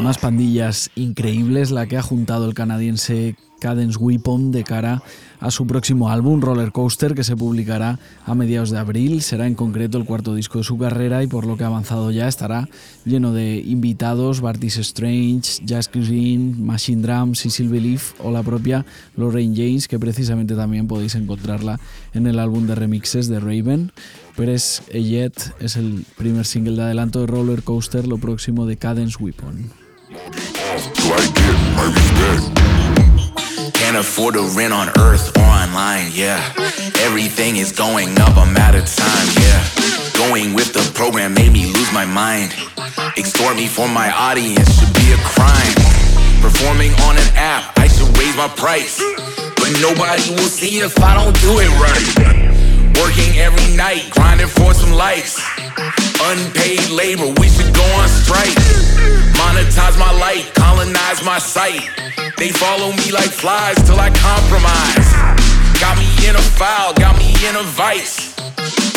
Más 0.00 0.18
pandillas 0.18 0.90
increíbles 0.94 1.70
la 1.70 1.86
que 1.86 1.96
ha 1.96 2.02
juntado 2.02 2.48
el 2.48 2.54
canadiense 2.54 3.36
Cadence 3.60 3.98
Weapon 3.98 4.52
de 4.52 4.64
cara 4.64 5.02
a 5.40 5.50
su 5.50 5.66
próximo 5.66 6.10
álbum 6.10 6.40
Roller 6.40 6.72
Coaster 6.72 7.14
que 7.14 7.24
se 7.24 7.36
publicará 7.36 7.98
a 8.24 8.34
mediados 8.34 8.70
de 8.70 8.78
abril. 8.78 9.22
Será 9.22 9.46
en 9.46 9.54
concreto 9.54 9.98
el 9.98 10.04
cuarto 10.04 10.34
disco 10.34 10.58
de 10.58 10.64
su 10.64 10.78
carrera 10.78 11.22
y 11.22 11.26
por 11.26 11.46
lo 11.46 11.56
que 11.56 11.64
ha 11.64 11.68
avanzado 11.68 12.10
ya 12.10 12.28
estará 12.28 12.68
lleno 13.04 13.32
de 13.32 13.56
invitados, 13.58 14.40
Bartis 14.40 14.76
Strange, 14.78 15.64
Jazz 15.64 15.90
Green, 15.92 16.64
Machine 16.64 17.02
Drums, 17.02 17.40
Cecil 17.40 17.68
Belief 17.68 18.12
o 18.20 18.30
la 18.30 18.42
propia 18.42 18.84
Lorraine 19.16 19.54
James 19.54 19.88
que 19.88 19.98
precisamente 19.98 20.54
también 20.54 20.86
podéis 20.86 21.14
encontrarla 21.14 21.80
en 22.14 22.26
el 22.26 22.38
álbum 22.38 22.66
de 22.66 22.74
remixes 22.74 23.28
de 23.28 23.40
Raven. 23.40 23.92
Press 24.36 24.82
Jet 24.92 25.54
es 25.60 25.76
el 25.76 26.04
primer 26.18 26.44
single 26.44 26.76
de 26.76 26.82
adelanto 26.82 27.20
de 27.20 27.26
Roller 27.26 27.62
Coaster, 27.62 28.06
lo 28.06 28.18
próximo 28.18 28.66
de 28.66 28.76
Cadence 28.76 29.16
Weapon. 29.18 29.70
Can't 33.76 33.96
afford 33.96 34.34
to 34.34 34.42
rent 34.56 34.72
on 34.72 34.88
earth 34.98 35.36
or 35.36 35.44
online, 35.44 36.10
yeah. 36.12 36.40
Everything 37.00 37.56
is 37.56 37.72
going 37.72 38.18
up, 38.18 38.36
I'm 38.36 38.56
out 38.56 38.74
of 38.74 38.86
time, 38.86 39.28
yeah. 39.36 39.60
Going 40.16 40.54
with 40.54 40.72
the 40.72 40.82
program 40.94 41.34
made 41.34 41.52
me 41.52 41.66
lose 41.66 41.92
my 41.92 42.06
mind. 42.06 42.54
Extort 43.16 43.56
me 43.56 43.66
for 43.66 43.86
my 43.86 44.10
audience 44.10 44.68
should 44.78 44.92
be 44.94 45.12
a 45.12 45.20
crime. 45.28 45.76
Performing 46.40 46.92
on 47.04 47.16
an 47.16 47.30
app, 47.36 47.78
I 47.78 47.86
should 47.88 48.08
raise 48.16 48.36
my 48.36 48.48
price. 48.48 48.96
But 49.56 49.70
nobody 49.80 50.24
will 50.30 50.48
see 50.48 50.80
if 50.80 50.98
I 51.02 51.12
don't 51.12 51.36
do 51.44 51.60
it 51.60 51.70
right. 51.76 52.56
Working 52.96 53.38
every 53.38 53.76
night, 53.76 54.08
grinding 54.10 54.48
for 54.48 54.72
some 54.72 54.92
likes. 54.92 55.36
Unpaid 56.24 56.88
labor, 56.88 57.28
we 57.40 57.48
should 57.48 57.74
go 57.74 57.84
on 58.00 58.08
strike. 58.08 58.56
Monetize 59.36 59.98
my 59.98 60.12
light, 60.18 60.50
colonize 60.54 61.22
my 61.24 61.38
site. 61.38 61.84
They 62.38 62.50
follow 62.50 62.92
me 62.92 63.10
like 63.12 63.30
flies 63.30 63.76
till 63.86 63.98
I 63.98 64.10
compromise. 64.10 65.10
Got 65.80 65.96
me 65.96 66.28
in 66.28 66.36
a 66.36 66.42
foul, 66.42 66.92
got 66.92 67.16
me 67.16 67.32
in 67.48 67.56
a 67.56 67.62
vice. 67.62 68.36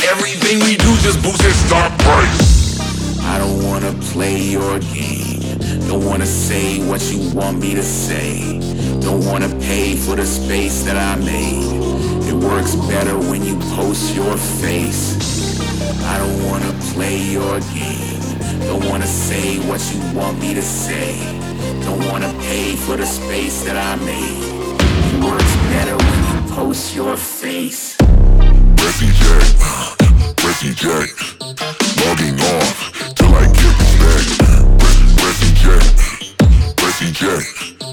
Everything 0.04 0.60
we 0.60 0.76
do 0.76 0.98
just 0.98 1.24
boosts 1.24 1.46
its 1.46 1.56
stock 1.56 1.98
price. 2.00 2.80
I 3.22 3.38
don't 3.38 3.64
wanna 3.64 3.94
play 4.12 4.38
your 4.38 4.80
game. 4.80 5.58
Don't 5.88 6.06
wanna 6.06 6.26
say 6.26 6.86
what 6.86 7.02
you 7.14 7.32
want 7.34 7.60
me 7.60 7.74
to 7.76 7.84
say. 7.84 8.60
Don't 9.00 9.26
wanna 9.26 9.48
pay 9.62 9.96
for 9.96 10.18
the 10.18 10.26
space 10.26 10.84
that 10.84 10.98
I 10.98 11.16
made. 11.24 12.28
It 12.28 12.34
works 12.34 12.76
better 12.76 13.18
when 13.18 13.46
you 13.46 13.56
post 13.74 14.16
your 14.16 14.36
face. 14.36 15.49
I 16.12 16.18
don't 16.18 16.46
wanna 16.48 16.74
play 16.94 17.18
your 17.18 17.60
game. 17.74 18.22
Don't 18.68 18.86
wanna 18.90 19.08
say 19.08 19.60
what 19.70 19.82
you 19.92 20.00
want 20.18 20.40
me 20.40 20.54
to 20.54 20.62
say. 20.62 21.18
Don't 21.86 22.04
wanna 22.10 22.34
pay 22.42 22.76
for 22.76 22.98
the 22.98 23.06
space 23.06 23.64
that 23.64 23.78
I 23.78 23.96
made. 24.04 24.44
It 25.10 25.24
works 25.24 25.56
better 25.72 25.96
when 26.06 26.20
you 26.30 26.40
post 26.56 26.96
your 26.96 27.16
face. 27.18 27.98
Pressy 28.76 30.74
J, 30.76 30.88
logging 32.04 32.40
off 32.54 32.78
till 33.16 33.34
I 33.34 33.46
get 33.60 33.76
respect. 33.86 34.30
Pressy 36.78 37.12
J, 37.14 37.24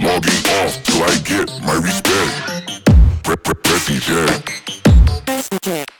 logging 0.00 0.42
off 0.58 0.72
till 0.84 1.02
I 1.02 1.14
get 1.24 1.46
my 1.62 1.74
respect. 1.74 2.32
Pre- 5.62 5.95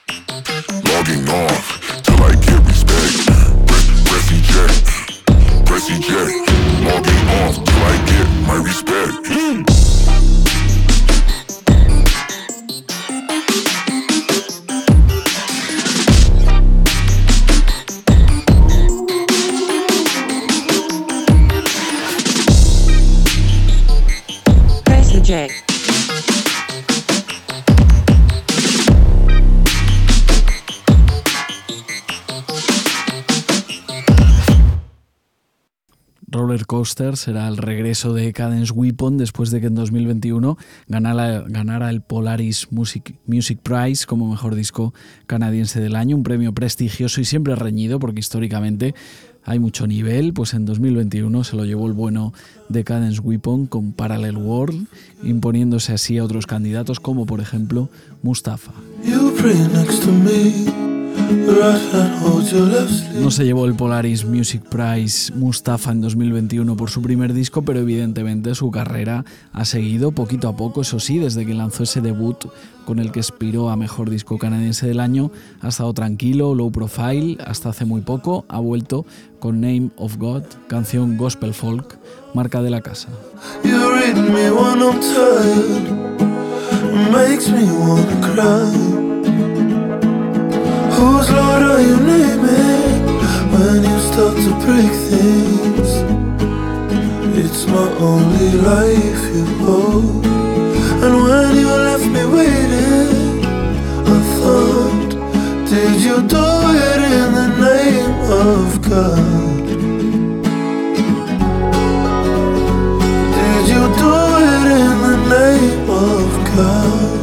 off 7.37 7.59
I 7.59 8.05
get 8.05 8.47
my 8.47 8.63
respect. 8.63 8.96
Coaster 36.77 37.17
será 37.17 37.47
el 37.47 37.57
regreso 37.57 38.13
de 38.13 38.31
Cadence 38.33 38.71
Weapon 38.71 39.17
después 39.17 39.49
de 39.49 39.59
que 39.59 39.65
en 39.65 39.73
2021 39.73 40.59
ganara, 40.87 41.89
el 41.89 42.01
Polaris 42.01 42.67
Music, 42.69 43.15
Music 43.25 43.57
Prize 43.63 44.05
como 44.05 44.29
mejor 44.29 44.53
disco 44.53 44.93
canadiense 45.25 45.79
del 45.79 45.95
año, 45.95 46.15
un 46.15 46.21
premio 46.21 46.53
prestigioso 46.53 47.19
y 47.19 47.25
siempre 47.25 47.55
reñido 47.55 47.97
porque 47.97 48.19
históricamente 48.19 48.93
hay 49.43 49.57
mucho 49.57 49.87
nivel, 49.87 50.33
pues 50.33 50.53
en 50.53 50.65
2021 50.65 51.43
se 51.43 51.55
lo 51.55 51.65
llevó 51.65 51.87
el 51.87 51.93
bueno 51.93 52.31
de 52.69 52.83
Cadence 52.83 53.21
Weapon 53.21 53.65
con 53.65 53.91
Parallel 53.91 54.37
World, 54.37 54.85
imponiéndose 55.23 55.93
así 55.93 56.19
a 56.19 56.23
otros 56.23 56.45
candidatos 56.45 56.99
como 56.99 57.25
por 57.25 57.41
ejemplo 57.41 57.89
Mustafa. 58.21 58.71
No 63.21 63.31
se 63.31 63.43
llevó 63.43 63.65
el 63.65 63.75
Polaris 63.75 64.25
Music 64.25 64.61
Prize 64.63 65.33
Mustafa 65.33 65.91
en 65.91 66.01
2021 66.01 66.77
por 66.77 66.89
su 66.89 67.01
primer 67.01 67.33
disco, 67.33 67.61
pero 67.63 67.79
evidentemente 67.79 68.55
su 68.55 68.71
carrera 68.71 69.25
ha 69.51 69.65
seguido 69.65 70.11
poquito 70.11 70.47
a 70.47 70.55
poco, 70.55 70.81
eso 70.81 70.99
sí, 70.99 71.17
desde 71.17 71.45
que 71.45 71.53
lanzó 71.53 71.83
ese 71.83 72.01
debut 72.01 72.45
con 72.85 72.99
el 72.99 73.11
que 73.11 73.19
aspiró 73.19 73.69
a 73.69 73.75
mejor 73.75 74.09
disco 74.09 74.37
canadiense 74.37 74.87
del 74.87 75.01
año, 75.01 75.31
ha 75.61 75.67
estado 75.67 75.93
tranquilo, 75.93 76.55
low 76.55 76.71
profile, 76.71 77.37
hasta 77.45 77.69
hace 77.69 77.83
muy 77.83 78.01
poco 78.01 78.45
ha 78.47 78.59
vuelto 78.59 79.05
con 79.39 79.59
Name 79.59 79.89
of 79.97 80.17
God, 80.17 80.43
canción 80.67 81.17
gospel 81.17 81.53
folk, 81.53 81.97
marca 82.33 82.61
de 82.61 82.69
la 82.69 82.81
casa. 82.81 83.09
You. 88.37 88.86
Whose 90.97 91.29
Lord 91.29 91.61
are 91.61 91.81
you 91.89 91.97
naming 92.13 93.03
when 93.53 93.83
you 93.89 93.97
start 94.09 94.35
to 94.45 94.51
break 94.65 94.91
things? 95.11 95.91
It's 97.37 97.63
my 97.67 97.87
only 98.09 98.51
life 98.73 99.23
you 99.35 99.45
hold. 99.63 100.25
And 101.03 101.13
when 101.25 101.55
you 101.55 101.69
left 101.89 102.07
me 102.15 102.23
waiting, 102.37 103.45
I 104.15 104.19
thought, 104.37 105.11
did 105.69 106.01
you 106.01 106.17
do 106.35 106.47
it 106.87 106.99
in 107.17 107.27
the 107.39 107.49
name 107.67 108.15
of 108.49 108.81
God? 108.89 109.67
Did 113.37 113.63
you 113.73 113.83
do 114.03 114.15
it 114.49 114.65
in 114.81 114.95
the 115.07 115.17
name 115.37 115.89
of 115.89 116.27
God? 116.55 117.17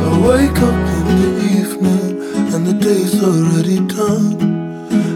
I 0.00 0.10
wake 0.28 0.58
up 0.68 0.77
day's 2.80 3.22
already 3.22 3.80
done. 3.86 4.38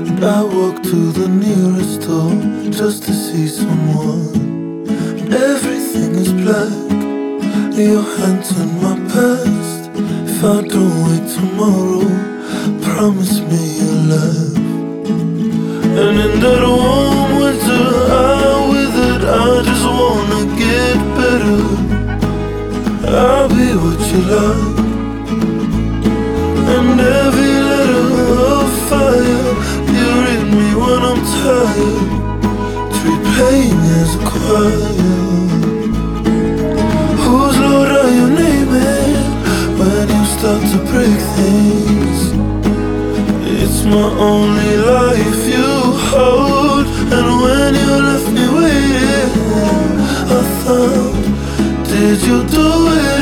And 0.09 0.25
I 0.25 0.43
walk 0.43 0.83
to 0.83 1.13
the 1.13 1.29
nearest 1.29 2.03
door 2.03 2.33
just 2.71 3.05
to 3.05 3.13
see 3.13 3.47
someone. 3.47 4.87
Everything 5.33 6.15
is 6.17 6.33
black. 6.33 6.73
Your 7.79 8.03
hands 8.17 8.51
in 8.59 8.71
my 8.83 8.97
past. 9.13 9.91
If 10.31 10.45
I 10.45 10.61
don't 10.73 10.97
wait 11.07 11.27
tomorrow, 11.39 12.07
promise 12.83 13.41
me 13.41 13.63
you'll 13.79 14.03
laugh. 14.13 14.57
And 16.01 16.17
in 16.25 16.41
that 16.41 16.63
warm 16.67 17.31
winter, 17.41 17.87
I 18.11 18.53
withered. 18.73 19.25
I 19.25 19.63
just 19.69 19.87
wanna 19.99 20.43
get 20.65 20.99
better. 21.19 21.63
I'll 23.17 23.49
be 23.49 23.69
what 23.83 24.01
you 24.13 24.21
like. 24.33 24.72
Treat 32.97 33.23
pain 33.37 33.79
a 33.97 34.19
choir. 34.29 35.23
Whose 37.25 37.59
Lord 37.65 37.91
are 38.01 38.13
you 38.19 38.27
naming 38.43 39.17
when 39.79 40.07
you 40.17 40.25
start 40.37 40.63
to 40.73 40.79
break 40.91 41.21
things? 41.37 42.21
It's 43.63 43.81
my 43.85 44.09
only 44.33 44.75
life 44.95 45.41
you 45.55 45.73
hold, 46.13 46.87
and 47.17 47.29
when 47.43 47.71
you 47.83 47.93
left 48.09 48.29
me 48.37 48.45
waiting, 48.59 49.33
I 50.29 50.41
thought, 50.63 51.17
did 51.89 52.19
you 52.29 52.39
do 52.57 52.69
it 52.93 53.22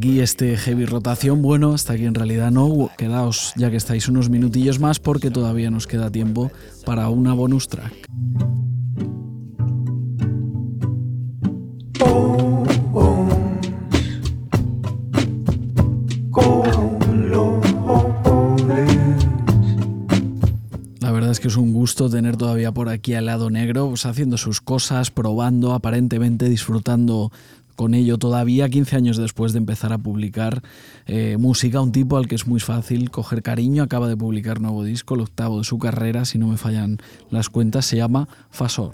Aquí 0.00 0.20
este 0.20 0.56
heavy 0.56 0.86
rotación. 0.86 1.42
Bueno, 1.42 1.74
hasta 1.74 1.92
aquí 1.92 2.06
en 2.06 2.14
realidad 2.14 2.50
no. 2.50 2.90
Quedaos 2.96 3.52
ya 3.54 3.70
que 3.70 3.76
estáis 3.76 4.08
unos 4.08 4.30
minutillos 4.30 4.80
más 4.80 4.98
porque 4.98 5.30
todavía 5.30 5.70
nos 5.70 5.86
queda 5.86 6.10
tiempo 6.10 6.50
para 6.86 7.10
una 7.10 7.34
bonus 7.34 7.68
track. 7.68 7.92
La 21.00 21.12
verdad 21.12 21.30
es 21.30 21.40
que 21.40 21.48
es 21.48 21.56
un 21.56 21.74
gusto 21.74 22.08
tener 22.08 22.38
todavía 22.38 22.72
por 22.72 22.88
aquí 22.88 23.12
al 23.12 23.26
lado 23.26 23.50
negro, 23.50 23.88
pues 23.90 24.06
haciendo 24.06 24.38
sus 24.38 24.62
cosas, 24.62 25.10
probando, 25.10 25.74
aparentemente 25.74 26.48
disfrutando 26.48 27.30
con 27.80 27.94
ello 27.94 28.18
todavía 28.18 28.68
15 28.68 28.94
años 28.94 29.16
después 29.16 29.54
de 29.54 29.58
empezar 29.58 29.94
a 29.94 29.96
publicar 29.96 30.60
eh, 31.06 31.38
música, 31.38 31.80
un 31.80 31.92
tipo 31.92 32.18
al 32.18 32.28
que 32.28 32.34
es 32.34 32.46
muy 32.46 32.60
fácil 32.60 33.10
coger 33.10 33.42
cariño, 33.42 33.82
acaba 33.82 34.06
de 34.06 34.18
publicar 34.18 34.60
nuevo 34.60 34.84
disco, 34.84 35.14
el 35.14 35.22
octavo 35.22 35.56
de 35.56 35.64
su 35.64 35.78
carrera, 35.78 36.26
si 36.26 36.36
no 36.36 36.48
me 36.48 36.58
fallan 36.58 36.98
las 37.30 37.48
cuentas, 37.48 37.86
se 37.86 37.96
llama 37.96 38.28
Fasor. 38.50 38.90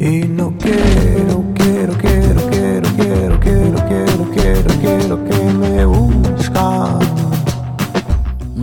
Y 0.00 0.28
no 0.28 0.56
quiero, 0.56 1.44
quiero, 1.56 1.92
quiero, 1.98 2.48
quiero, 2.48 2.88
quiero, 2.96 3.40
quiero, 3.40 3.84
quiero, 3.86 4.30
quiero, 4.32 4.80
quiero 4.80 5.24
que 5.26 5.52
me. 5.52 7.07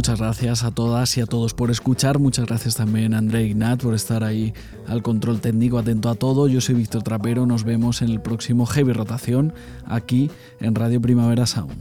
Muchas 0.05 0.19
gracias 0.19 0.63
a 0.63 0.69
todas 0.69 1.17
y 1.17 1.21
a 1.21 1.25
todos 1.25 1.55
por 1.55 1.71
escuchar. 1.71 2.19
Muchas 2.19 2.45
gracias 2.45 2.75
también 2.75 3.15
a 3.15 3.17
André 3.17 3.45
Ignat 3.45 3.81
por 3.81 3.95
estar 3.95 4.23
ahí 4.23 4.53
al 4.85 5.01
control 5.01 5.41
técnico, 5.41 5.79
atento 5.79 6.09
a 6.09 6.13
todo. 6.13 6.47
Yo 6.47 6.61
soy 6.61 6.75
Víctor 6.75 7.01
Trapero. 7.01 7.47
Nos 7.47 7.63
vemos 7.63 8.03
en 8.03 8.11
el 8.11 8.21
próximo 8.21 8.67
Heavy 8.67 8.93
Rotación 8.93 9.51
aquí 9.87 10.29
en 10.59 10.75
Radio 10.75 11.01
Primavera 11.01 11.47
Sound. 11.47 11.73